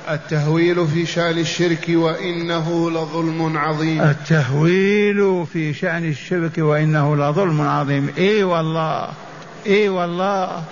التهويل 0.09 0.87
في 0.87 1.05
شأن 1.05 1.37
الشرك 1.37 1.85
وإنه 1.89 2.91
لظلم 2.91 3.57
عظيم. 3.57 4.01
التهويل 4.01 5.45
في 5.53 5.73
شأن 5.73 6.09
الشرك 6.09 6.57
وإنه 6.57 7.15
لظلم 7.15 7.61
عظيم. 7.61 8.09
إي 8.17 8.43
والله 8.43 9.09
إي 9.67 9.89
والله. 9.89 10.63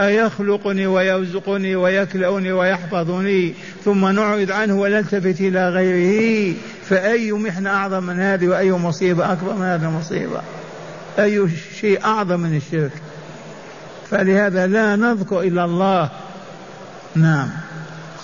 أيخلقني 0.00 0.86
ويرزقني 0.86 1.76
ويكلأني 1.76 2.52
ويحفظني 2.52 3.54
ثم 3.84 4.06
نعرض 4.06 4.50
عنه 4.50 4.80
ونلتفت 4.80 5.40
إلى 5.40 5.68
غيره. 5.68 6.54
فأي 6.88 7.32
محنة 7.32 7.70
أعظم 7.70 8.02
من 8.02 8.20
هذه 8.20 8.48
وأي 8.48 8.72
مصيبة 8.72 9.32
أكبر 9.32 9.54
من 9.54 9.62
هذه 9.62 9.84
المصيبة؟ 9.88 10.40
أي 11.18 11.48
شيء 11.80 12.04
أعظم 12.04 12.40
من 12.40 12.56
الشرك؟ 12.56 12.92
فلهذا 14.10 14.66
لا 14.66 14.96
نذكر 14.96 15.40
إلا 15.40 15.64
الله. 15.64 16.10
نعم. 17.14 17.65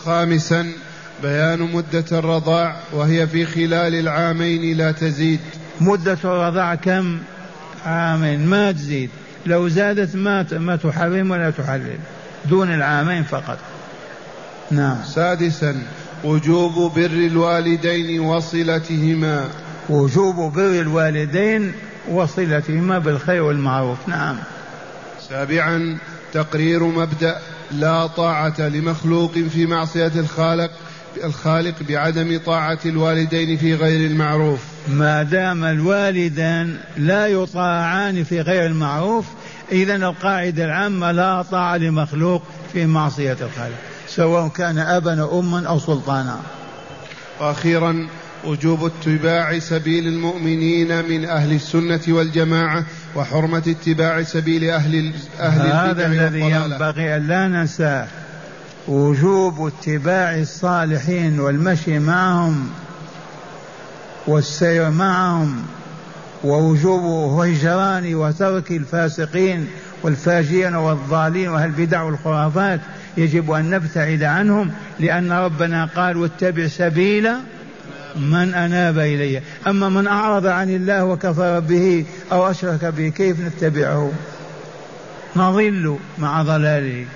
خامسا 0.04 0.72
بيان 1.22 1.60
مدة 1.60 2.04
الرضاع 2.12 2.76
وهي 2.92 3.26
في 3.26 3.46
خلال 3.46 3.94
العامين 3.94 4.76
لا 4.76 4.92
تزيد. 4.92 5.40
مدة 5.80 6.18
الرضاع 6.24 6.74
كم؟ 6.74 7.18
عامين 7.86 8.46
ما 8.46 8.72
تزيد. 8.72 9.10
لو 9.46 9.68
زادت 9.68 10.16
ما 10.16 10.46
ما 10.52 10.76
تحرم 10.76 11.30
ولا 11.30 11.50
تحلل 11.50 11.98
دون 12.44 12.74
العامين 12.74 13.22
فقط. 13.22 13.58
نعم. 14.70 14.96
سادسا 15.04 15.82
وجوب 16.24 16.92
بر 16.94 17.06
الوالدين 17.06 18.20
وصلتهما. 18.20 19.48
وجوب 19.88 20.52
بر 20.52 20.80
الوالدين 20.80 21.72
وصلتهما 22.10 22.98
بالخير 22.98 23.42
والمعروف. 23.42 23.98
نعم. 24.08 24.36
سابعا 25.28 25.98
تقرير 26.32 26.82
مبدأ. 26.82 27.38
لا 27.72 28.06
طاعة 28.06 28.60
لمخلوق 28.60 29.32
في 29.32 29.66
معصية 29.66 30.12
الخالق 30.16 30.70
الخالق 31.24 31.74
بعدم 31.88 32.40
طاعة 32.46 32.78
الوالدين 32.86 33.56
في 33.56 33.74
غير 33.74 34.10
المعروف. 34.10 34.60
ما 34.88 35.22
دام 35.22 35.64
الوالدان 35.64 36.76
لا 36.96 37.26
يطاعان 37.26 38.24
في 38.24 38.40
غير 38.40 38.66
المعروف 38.66 39.26
إذا 39.72 39.96
القاعدة 39.96 40.64
العامة 40.64 41.12
لا 41.12 41.42
طاعة 41.42 41.76
لمخلوق 41.76 42.42
في 42.72 42.86
معصية 42.86 43.32
الخالق 43.40 43.76
سواء 44.08 44.48
كان 44.48 44.78
أبا 44.78 45.20
أو 45.20 45.40
أما 45.40 45.68
أو 45.68 45.78
سلطانا. 45.78 46.40
وأخيرا 47.40 48.08
وجوب 48.44 48.84
اتباع 48.84 49.58
سبيل 49.58 50.06
المؤمنين 50.06 51.04
من 51.08 51.24
أهل 51.24 51.52
السنة 51.52 52.00
والجماعة 52.08 52.84
وحرمة 53.16 53.62
اتباع 53.66 54.22
سبيل 54.22 54.70
أهل 54.70 55.12
أهل 55.40 55.72
هذا 55.72 56.06
الذي 56.06 56.40
ينبغي 56.40 57.16
أن 57.16 57.26
لا 57.26 57.48
ننساه 57.48 58.06
وجوب 58.88 59.66
اتباع 59.66 60.36
الصالحين 60.36 61.40
والمشي 61.40 61.98
معهم 61.98 62.68
والسير 64.26 64.90
معهم 64.90 65.62
ووجوب 66.44 67.02
هجران 67.40 68.14
وترك 68.14 68.70
الفاسقين 68.70 69.66
والفاجرين 70.02 70.74
والضالين 70.74 71.48
وأهل 71.48 71.64
البدع 71.64 72.02
والخرافات. 72.02 72.80
يجب 73.16 73.50
أن 73.50 73.70
نبتعد 73.70 74.22
عنهم 74.22 74.70
لأن 75.00 75.32
ربنا 75.32 75.84
قال 75.84 76.16
واتبع 76.16 76.66
سبيل 76.66 77.28
من 78.16 78.54
أناب 78.54 78.98
إلي. 78.98 79.42
أما 79.66 79.88
من 79.88 80.06
أعرض 80.06 80.46
عن 80.46 80.70
الله 80.70 81.04
وكفر 81.04 81.60
به 81.60 82.04
أو 82.32 82.50
أشرك 82.50 82.84
به 82.84 83.08
كيف 83.08 83.40
نتبعه؟ 83.40 84.12
نضل 85.36 85.98
مع 86.18 86.42
ضلاله. 86.42 87.06